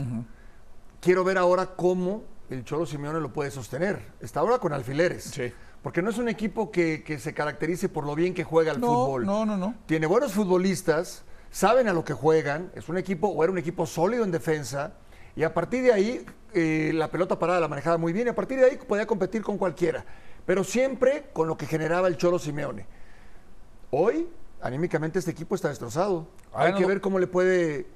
Quiero 1.02 1.24
ver 1.24 1.38
ahora 1.40 1.76
cómo 1.76 2.24
el 2.50 2.64
Cholo 2.64 2.86
Simeone 2.86 3.20
lo 3.20 3.32
puede 3.32 3.52
sostener. 3.52 4.00
Está 4.20 4.42
ahora 4.42 4.60
con 4.60 4.74
alfileres. 4.74 5.24
Sí. 5.24 5.54
Porque 5.82 6.02
no 6.02 6.10
es 6.10 6.18
un 6.18 6.30
equipo 6.30 6.72
que, 6.72 7.04
se 7.20 7.34
caracterice 7.34 7.90
por 7.90 8.06
lo 8.06 8.16
bien 8.16 8.34
que 8.34 8.44
juega 8.44 8.72
el 8.72 8.80
fútbol. 8.80 9.26
No, 9.26 9.46
no, 9.46 9.58
no. 9.58 9.76
Tiene 9.86 10.08
buenos 10.08 10.32
futbolistas, 10.32 11.24
saben 11.52 11.90
a 11.90 11.94
lo 11.94 12.06
que 12.06 12.14
juegan. 12.14 12.72
Es 12.74 12.88
un 12.88 12.98
equipo, 12.98 13.28
o 13.28 13.44
era 13.44 13.52
un 13.52 13.58
equipo 13.58 13.86
sólido 13.86 14.24
en 14.24 14.32
defensa. 14.32 14.94
Y 15.36 15.44
a 15.44 15.54
partir 15.54 15.84
de 15.84 15.92
ahí, 15.92 16.26
eh, 16.54 16.92
la 16.94 17.10
pelota 17.10 17.38
parada 17.38 17.60
la 17.60 17.68
manejaba 17.68 17.98
muy 17.98 18.14
bien. 18.14 18.28
Y 18.28 18.30
a 18.30 18.36
partir 18.36 18.60
de 18.60 18.66
ahí 18.66 18.78
podía 18.78 19.06
competir 19.06 19.42
con 19.42 19.58
cualquiera. 19.58 20.06
Pero 20.46 20.64
siempre 20.64 21.26
con 21.34 21.48
lo 21.48 21.58
que 21.58 21.66
generaba 21.66 22.08
el 22.08 22.16
Cholo 22.16 22.40
Simeone. 22.40 22.86
Hoy, 23.92 24.30
anímicamente, 24.62 25.20
este 25.20 25.32
equipo 25.32 25.56
está 25.56 25.68
destrozado. 25.68 26.28
Hay 26.54 26.76
que 26.76 26.86
ver 26.86 27.02
cómo 27.02 27.20
le 27.20 27.28
puede 27.28 27.88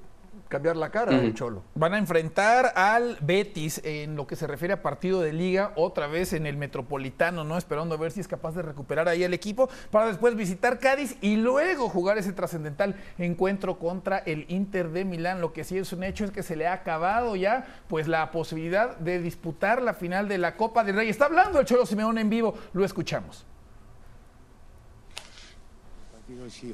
cambiar 0.48 0.76
la 0.76 0.90
cara 0.90 1.12
del 1.12 1.34
Cholo. 1.34 1.62
Van 1.74 1.94
a 1.94 1.98
enfrentar 1.98 2.72
al 2.74 3.18
Betis 3.20 3.80
en 3.84 4.16
lo 4.16 4.26
que 4.26 4.36
se 4.36 4.46
refiere 4.46 4.74
a 4.74 4.82
partido 4.82 5.20
de 5.20 5.32
liga, 5.32 5.72
otra 5.76 6.06
vez 6.06 6.32
en 6.32 6.46
el 6.46 6.56
Metropolitano, 6.56 7.44
¿no? 7.44 7.58
Esperando 7.58 7.94
a 7.94 7.98
ver 7.98 8.12
si 8.12 8.20
es 8.20 8.28
capaz 8.28 8.54
de 8.54 8.62
recuperar 8.62 9.08
ahí 9.08 9.22
el 9.22 9.34
equipo 9.34 9.68
para 9.90 10.06
después 10.06 10.34
visitar 10.34 10.78
Cádiz 10.78 11.16
y 11.20 11.36
luego 11.36 11.88
jugar 11.88 12.18
ese 12.18 12.32
trascendental 12.32 12.96
encuentro 13.18 13.78
contra 13.78 14.18
el 14.18 14.46
Inter 14.48 14.90
de 14.90 15.04
Milán. 15.04 15.40
Lo 15.40 15.52
que 15.52 15.64
sí 15.64 15.78
es 15.78 15.92
un 15.92 16.02
hecho 16.02 16.24
es 16.24 16.30
que 16.30 16.42
se 16.42 16.56
le 16.56 16.66
ha 16.66 16.72
acabado 16.72 17.36
ya 17.36 17.66
pues 17.88 18.08
la 18.08 18.30
posibilidad 18.30 18.96
de 18.96 19.20
disputar 19.20 19.82
la 19.82 19.94
final 19.94 20.28
de 20.28 20.38
la 20.38 20.56
Copa 20.56 20.84
del 20.84 20.96
Rey. 20.96 21.08
Está 21.08 21.26
hablando 21.26 21.60
el 21.60 21.66
Cholo 21.66 21.86
Simeone 21.86 22.20
en 22.20 22.30
vivo, 22.30 22.54
lo 22.72 22.84
escuchamos. 22.84 23.44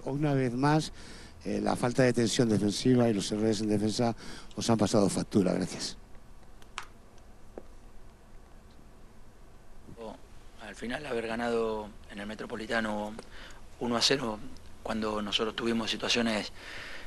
Una 0.04 0.34
vez 0.34 0.52
más 0.52 0.92
eh, 1.44 1.60
la 1.62 1.76
falta 1.76 2.02
de 2.02 2.12
tensión 2.12 2.48
defensiva 2.48 3.08
y 3.08 3.14
los 3.14 3.30
errores 3.30 3.60
en 3.60 3.68
defensa 3.68 4.16
os 4.56 4.70
han 4.70 4.78
pasado 4.78 5.08
factura. 5.08 5.52
Gracias. 5.52 5.96
Al 10.60 10.74
final 10.74 11.06
haber 11.06 11.28
ganado 11.28 11.88
en 12.10 12.18
el 12.18 12.26
Metropolitano 12.26 13.14
1 13.78 13.96
a 13.96 14.02
0 14.02 14.38
cuando 14.82 15.22
nosotros 15.22 15.54
tuvimos 15.54 15.90
situaciones 15.90 16.52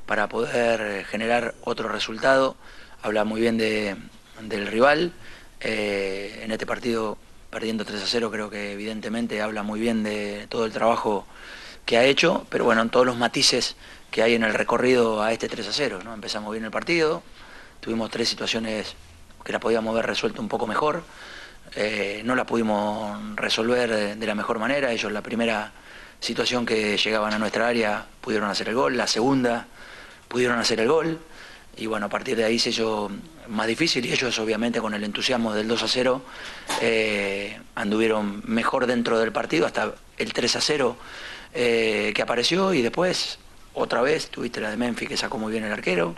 para 0.05 0.29
poder 0.29 1.03
generar 1.05 1.53
otro 1.65 1.89
resultado, 1.89 2.55
habla 3.01 3.25
muy 3.25 3.41
bien 3.41 3.57
del 3.57 4.67
rival. 4.67 5.11
Eh, 5.59 6.41
en 6.43 6.51
este 6.51 6.65
partido 6.65 7.17
perdiendo 7.49 7.83
3 7.83 8.03
a 8.03 8.07
0 8.07 8.31
creo 8.31 8.49
que 8.49 8.73
evidentemente 8.73 9.41
habla 9.41 9.63
muy 9.63 9.79
bien 9.79 10.03
de 10.03 10.45
todo 10.49 10.65
el 10.65 10.71
trabajo 10.71 11.25
que 11.85 11.97
ha 11.97 12.05
hecho, 12.05 12.45
pero 12.49 12.63
bueno, 12.63 12.81
en 12.81 12.89
todos 12.89 13.05
los 13.05 13.17
matices 13.17 13.75
que 14.11 14.23
hay 14.23 14.35
en 14.35 14.43
el 14.43 14.53
recorrido 14.53 15.21
a 15.21 15.31
este 15.31 15.47
3 15.47 15.67
a 15.67 15.73
0. 15.73 15.99
¿no? 16.03 16.13
Empezamos 16.13 16.51
bien 16.51 16.65
el 16.65 16.71
partido, 16.71 17.23
tuvimos 17.79 18.09
tres 18.09 18.29
situaciones 18.29 18.95
que 19.43 19.53
la 19.53 19.59
podíamos 19.59 19.93
haber 19.93 20.07
resuelto 20.07 20.41
un 20.41 20.49
poco 20.49 20.67
mejor, 20.67 21.03
eh, 21.75 22.21
no 22.25 22.35
la 22.35 22.45
pudimos 22.45 23.35
resolver 23.35 24.17
de, 24.17 24.25
la 24.25 24.35
mejor 24.35 24.59
manera, 24.59 24.91
ellos 24.91 25.11
la 25.11 25.21
primera 25.21 25.71
situación 26.19 26.65
que 26.65 26.97
llegaban 26.97 27.33
a 27.33 27.39
nuestra 27.39 27.67
área 27.67 28.05
pudieron 28.21 28.49
hacer 28.49 28.69
el 28.69 28.75
gol, 28.75 28.97
la 28.97 29.07
segunda 29.07 29.67
pudieron 30.27 30.59
hacer 30.59 30.79
el 30.79 30.87
gol 30.87 31.19
y 31.77 31.85
bueno, 31.85 32.07
a 32.07 32.09
partir 32.09 32.35
de 32.35 32.43
ahí 32.43 32.57
se 32.57 32.71
hizo 32.71 33.11
más 33.47 33.67
difícil 33.67 34.05
y 34.05 34.11
ellos 34.11 34.37
obviamente 34.39 34.81
con 34.81 34.93
el 34.93 35.03
entusiasmo 35.03 35.53
del 35.53 35.67
2 35.67 35.83
a 35.83 35.87
0 35.87 36.21
eh, 36.81 37.59
anduvieron 37.75 38.41
mejor 38.45 38.87
dentro 38.87 39.19
del 39.19 39.31
partido 39.31 39.65
hasta 39.65 39.93
el 40.17 40.33
3 40.33 40.55
a 40.55 40.61
0 40.61 40.97
eh, 41.53 42.11
que 42.15 42.21
apareció 42.21 42.73
y 42.73 42.81
después 42.81 43.39
otra 43.77 44.01
vez, 44.01 44.29
tuviste 44.29 44.59
la 44.59 44.71
de 44.71 44.77
Memphis 44.77 45.07
que 45.07 45.17
sacó 45.17 45.37
muy 45.37 45.51
bien 45.51 45.63
el 45.63 45.71
arquero, 45.71 46.15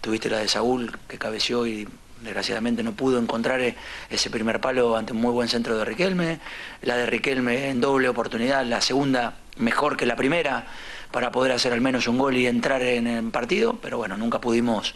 tuviste 0.00 0.28
la 0.28 0.38
de 0.38 0.48
Saúl 0.48 0.96
que 1.08 1.18
cabeció 1.18 1.66
y 1.66 1.88
desgraciadamente 2.22 2.82
no 2.82 2.92
pudo 2.92 3.18
encontrar 3.18 3.60
e-, 3.60 3.76
ese 4.10 4.30
primer 4.30 4.60
palo 4.60 4.96
ante 4.96 5.12
un 5.12 5.20
muy 5.20 5.32
buen 5.32 5.48
centro 5.48 5.76
de 5.78 5.84
Riquelme, 5.84 6.38
la 6.82 6.96
de 6.96 7.06
Riquelme 7.06 7.70
en 7.70 7.80
doble 7.80 8.08
oportunidad, 8.08 8.64
la 8.66 8.80
segunda 8.80 9.34
mejor 9.56 9.96
que 9.96 10.06
la 10.06 10.16
primera 10.16 10.66
para 11.10 11.32
poder 11.32 11.52
hacer 11.52 11.72
al 11.72 11.80
menos 11.80 12.06
un 12.06 12.18
gol 12.18 12.36
y 12.36 12.46
entrar 12.46 12.82
en 12.82 13.06
el 13.06 13.30
partido, 13.30 13.78
pero 13.80 13.96
bueno, 13.96 14.16
nunca 14.16 14.40
pudimos 14.40 14.94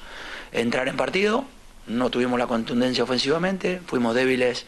entrar 0.53 0.89
en 0.89 0.97
partido, 0.97 1.47
no 1.87 2.11
tuvimos 2.11 2.39
la 2.39 2.47
contundencia 2.47 3.05
ofensivamente, 3.05 3.81
fuimos 3.87 4.15
débiles 4.15 4.67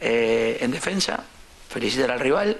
eh, 0.00 0.58
en 0.62 0.70
defensa, 0.70 1.24
felicitar 1.68 2.10
al 2.10 2.20
rival, 2.20 2.56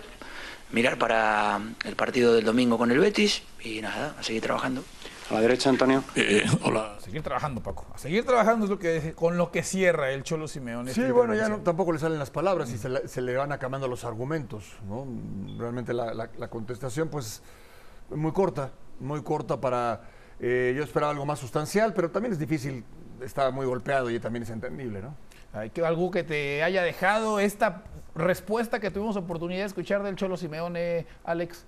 mirar 0.71 0.99
para 0.99 1.61
el 1.85 1.97
partido 1.97 2.35
del 2.35 2.45
domingo 2.45 2.79
con 2.79 2.91
el 2.91 2.99
Betis 2.99 3.43
y 3.63 3.81
nada, 3.81 4.15
a 4.19 4.23
seguir 4.23 4.43
trabajando. 4.43 4.83
A 5.31 5.35
la 5.35 5.41
derecha, 5.43 5.69
Antonio. 5.69 6.03
Eh, 6.17 6.43
eh, 6.45 6.51
hola. 6.63 6.97
A 6.97 7.01
seguir 7.01 7.23
trabajando, 7.23 7.63
Paco. 7.63 7.87
A 7.95 7.99
seguir 7.99 8.25
trabajando 8.25 8.65
es 8.65 8.71
lo 8.71 8.79
que 8.79 9.13
con 9.15 9.37
lo 9.37 9.51
que 9.51 9.63
cierra 9.63 10.11
el 10.11 10.23
Cholo 10.23 10.49
Simeone. 10.49 10.95
Sí, 10.95 11.03
bueno, 11.11 11.35
ya 11.35 11.51
no, 11.51 11.59
tampoco 11.59 11.93
le 11.93 11.99
salen 11.99 12.19
las 12.19 12.31
palabras 12.31 12.71
y 12.71 12.79
se, 12.79 13.21
le 13.21 13.37
van 13.37 13.53
acabando 13.53 13.89
los 13.89 14.05
argumentos. 14.05 14.65
¿no? 14.89 15.07
Realmente 15.59 15.93
la, 15.93 16.49
contestación, 16.49 17.09
pues, 17.09 17.43
muy 18.11 18.33
corta, 18.33 18.71
muy 19.01 19.23
corta 19.23 19.61
para... 19.61 20.03
Eh, 20.41 20.73
yo 20.77 20.85
esperaba 20.85 21.11
algo 21.11 21.27
más 21.27 21.41
sustancial, 21.41 21.93
pero 21.93 22.11
también 22.11 22.33
es 22.33 22.39
difícil, 22.39 22.85
está 23.21 23.51
muy 23.51 23.67
golpeado 23.67 24.09
y 24.09 24.21
también 24.21 24.45
es 24.45 24.51
entendible, 24.51 25.03
¿no? 25.03 25.17
Hay 25.53 25.71
que, 25.71 25.85
algo 25.85 26.11
que 26.11 26.23
te 26.23 26.63
haya 26.63 26.83
dejado 26.83 27.41
esta 27.41 27.83
respuesta 28.15 28.81
que 28.81 28.91
tuvimos 28.91 29.17
oportunidad 29.17 29.61
de 29.61 29.67
escuchar 29.67 30.03
del 30.03 30.17
Cholo 30.17 30.37
Simeone, 30.37 31.07
Alex. 31.25 31.67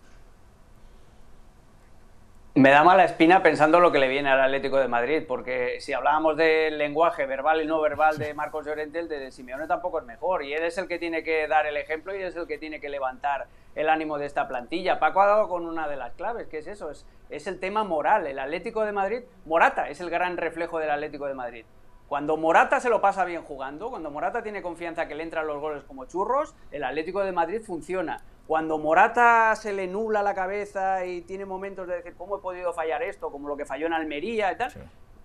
Me 2.57 2.70
da 2.70 2.83
mala 2.83 3.05
espina 3.05 3.44
pensando 3.44 3.79
lo 3.79 3.92
que 3.92 4.00
le 4.00 4.09
viene 4.09 4.29
al 4.29 4.40
Atlético 4.40 4.79
de 4.79 4.88
Madrid, 4.88 5.22
porque 5.26 5.81
si 5.81 5.92
hablábamos 5.92 6.37
del 6.37 6.79
lenguaje 6.79 7.24
verbal 7.24 7.62
y 7.62 7.66
no 7.66 7.81
verbal 7.81 8.18
de 8.18 8.35
Marcos 8.35 8.66
Llorente, 8.66 8.98
el 8.98 9.09
de 9.09 9.31
Simeone 9.31 9.68
tampoco 9.68 10.00
es 10.00 10.05
mejor. 10.05 10.42
Y 10.42 10.53
él 10.53 10.64
es 10.64 10.76
el 10.76 10.88
que 10.88 10.98
tiene 10.98 11.22
que 11.22 11.46
dar 11.46 11.66
el 11.66 11.76
ejemplo 11.76 12.14
y 12.14 12.20
es 12.20 12.35
el 12.35 12.48
que 12.48 12.59
tiene 12.59 12.81
que 12.81 12.88
levantar 12.88 13.46
el 13.76 13.88
ánimo 13.88 14.18
de 14.18 14.26
esta 14.26 14.48
plantilla. 14.48 14.98
Paco 14.98 15.22
ha 15.22 15.26
dado 15.26 15.48
con 15.48 15.64
una 15.64 15.87
de 15.87 15.96
las 15.96 16.12
claves, 16.14 16.48
que 16.48 16.59
es 16.59 16.66
eso, 16.66 16.90
es, 16.90 17.07
es 17.31 17.46
el 17.46 17.61
tema 17.61 17.85
moral. 17.85 18.26
El 18.26 18.40
Atlético 18.40 18.85
de 18.85 18.90
Madrid, 18.90 19.22
Morata 19.46 19.88
es 19.88 20.00
el 20.00 20.11
gran 20.11 20.37
reflejo 20.37 20.81
del 20.81 20.90
Atlético 20.90 21.26
de 21.26 21.35
Madrid. 21.35 21.64
Cuando 22.10 22.36
Morata 22.36 22.80
se 22.80 22.88
lo 22.88 23.00
pasa 23.00 23.24
bien 23.24 23.42
jugando, 23.42 23.88
cuando 23.88 24.10
Morata 24.10 24.42
tiene 24.42 24.62
confianza 24.62 25.06
que 25.06 25.14
le 25.14 25.22
entran 25.22 25.46
los 25.46 25.60
goles 25.60 25.84
como 25.84 26.06
churros, 26.06 26.56
el 26.72 26.82
Atlético 26.82 27.22
de 27.22 27.30
Madrid 27.30 27.62
funciona 27.62 28.20
cuando 28.48 28.78
Morata 28.78 29.54
se 29.54 29.72
le 29.72 29.86
nubla 29.86 30.20
la 30.24 30.34
cabeza 30.34 31.06
y 31.06 31.20
tiene 31.20 31.44
momentos 31.44 31.86
de 31.86 31.94
decir, 31.94 32.14
¿cómo 32.18 32.38
he 32.38 32.40
podido 32.40 32.72
fallar 32.72 33.04
esto? 33.04 33.30
Como 33.30 33.46
lo 33.46 33.56
que 33.56 33.64
falló 33.64 33.86
en 33.86 33.92
Almería 33.92 34.50
y 34.50 34.56
tal, 34.56 34.72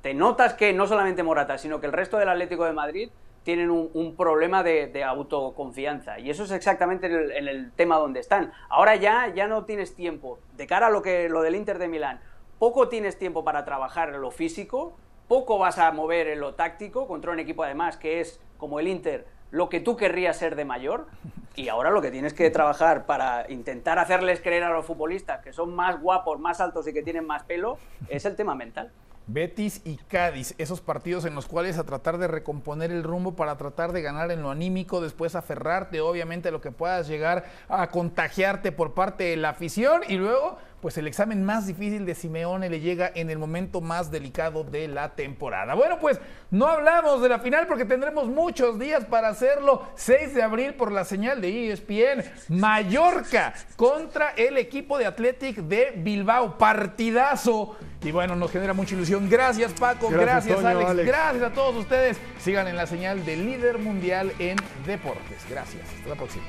te 0.03 0.13
notas 0.13 0.53
que 0.53 0.73
no 0.73 0.85
solamente 0.85 1.23
Morata, 1.23 1.57
sino 1.57 1.79
que 1.79 1.87
el 1.87 1.91
resto 1.91 2.19
del 2.19 2.29
Atlético 2.29 2.65
de 2.65 2.73
Madrid 2.73 3.09
tienen 3.41 3.71
un, 3.71 4.15
problema 4.15 4.61
de, 4.61 5.03
autoconfianza. 5.03 6.19
Y 6.19 6.29
eso 6.29 6.43
es 6.43 6.51
exactamente 6.51 7.07
en 7.07 7.47
el, 7.47 7.71
tema 7.71 7.97
donde 7.97 8.19
están. 8.19 8.53
Ahora 8.69 8.95
ya, 8.95 9.33
ya 9.33 9.47
no 9.47 9.65
tienes 9.65 9.95
tiempo. 9.95 10.37
De 10.55 10.67
cara 10.67 10.85
a 10.85 10.89
lo, 10.91 11.01
que, 11.01 11.29
lo 11.29 11.41
del 11.41 11.55
Inter 11.55 11.79
de 11.79 11.87
Milán, 11.87 12.19
poco 12.59 12.89
tienes 12.89 13.17
tiempo 13.17 13.43
para 13.43 13.65
trabajar 13.65 14.09
lo 14.09 14.29
físico, 14.29 14.95
poco 15.27 15.57
vas 15.57 15.77
a 15.77 15.91
mover 15.91 16.27
en 16.27 16.39
lo 16.39 16.55
táctico 16.55 17.07
contra 17.07 17.31
un 17.31 17.39
equipo 17.39 17.63
además 17.63 17.97
que 17.97 18.19
es 18.19 18.39
como 18.57 18.79
el 18.79 18.87
Inter 18.87 19.25
lo 19.51 19.69
que 19.69 19.79
tú 19.79 19.95
querrías 19.95 20.37
ser 20.37 20.55
de 20.55 20.65
mayor 20.65 21.07
y 21.55 21.69
ahora 21.69 21.89
lo 21.89 22.01
que 22.01 22.11
tienes 22.11 22.33
que 22.33 22.49
trabajar 22.49 23.05
para 23.05 23.49
intentar 23.49 23.99
hacerles 23.99 24.41
creer 24.41 24.63
a 24.63 24.69
los 24.69 24.85
futbolistas 24.85 25.41
que 25.41 25.53
son 25.53 25.73
más 25.73 26.01
guapos, 26.01 26.39
más 26.39 26.59
altos 26.59 26.87
y 26.87 26.93
que 26.93 27.01
tienen 27.01 27.25
más 27.25 27.43
pelo 27.43 27.77
es 28.09 28.25
el 28.25 28.35
tema 28.35 28.55
mental. 28.55 28.91
Betis 29.27 29.81
y 29.85 29.95
Cádiz, 29.95 30.53
esos 30.59 30.81
partidos 30.81 31.25
en 31.25 31.33
los 31.33 31.47
cuales 31.47 31.79
a 31.79 31.83
tratar 31.83 32.19
de 32.19 32.27
recomponer 32.27 32.91
el 32.91 33.03
rumbo 33.03 33.35
para 33.35 33.57
tratar 33.57 33.91
de 33.91 34.03
ganar 34.03 34.29
en 34.29 34.43
lo 34.43 34.51
anímico, 34.51 35.01
después 35.01 35.33
aferrarte 35.33 35.99
obviamente 35.99 36.49
a 36.49 36.51
lo 36.51 36.61
que 36.61 36.71
puedas 36.71 37.07
llegar 37.07 37.45
a 37.67 37.89
contagiarte 37.89 38.71
por 38.71 38.93
parte 38.93 39.23
de 39.23 39.37
la 39.37 39.49
afición 39.49 40.01
y 40.07 40.17
luego 40.17 40.59
pues 40.85 40.99
el 40.99 41.07
examen 41.07 41.43
más 41.43 41.65
difícil 41.65 42.05
de 42.05 42.13
Simeone 42.13 42.69
le 42.69 42.79
llega 42.79 43.11
en 43.15 43.31
el 43.31 43.39
momento 43.39 43.81
más 43.81 44.11
delicado 44.11 44.63
de 44.63 44.87
la 44.87 45.15
temporada. 45.15 45.73
Bueno, 45.73 45.97
pues 45.99 46.19
no 46.51 46.67
hablamos 46.67 47.23
de 47.23 47.29
la 47.29 47.39
final 47.39 47.65
porque 47.65 47.85
tendremos 47.85 48.27
muchos 48.27 48.77
días 48.77 49.03
para 49.03 49.29
hacerlo. 49.29 49.81
6 49.95 50.35
de 50.35 50.43
abril 50.43 50.75
por 50.75 50.91
la 50.91 51.03
señal 51.03 51.41
de 51.41 51.71
ESPN, 51.71 52.23
Mallorca 52.49 53.55
contra 53.75 54.33
el 54.37 54.59
equipo 54.59 54.99
de 54.99 55.07
Athletic 55.07 55.55
de 55.55 55.93
Bilbao. 55.97 56.55
Partidazo. 56.59 57.77
Y 58.03 58.11
bueno, 58.11 58.35
nos 58.35 58.51
genera 58.51 58.73
mucha 58.75 58.93
ilusión. 58.93 59.27
Gracias 59.27 59.73
Paco, 59.73 60.09
gracias, 60.09 60.63
Alex, 60.63 61.03
gracias 61.03 61.43
a 61.43 61.51
todos 61.51 61.77
ustedes. 61.77 62.19
Sigan 62.37 62.67
en 62.67 62.75
la 62.75 62.85
señal 62.85 63.25
de 63.25 63.37
líder 63.37 63.79
mundial 63.79 64.31
en 64.37 64.57
deportes. 64.85 65.43
Gracias. 65.49 65.81
Hasta 65.97 66.09
la 66.09 66.15
próxima. 66.15 66.45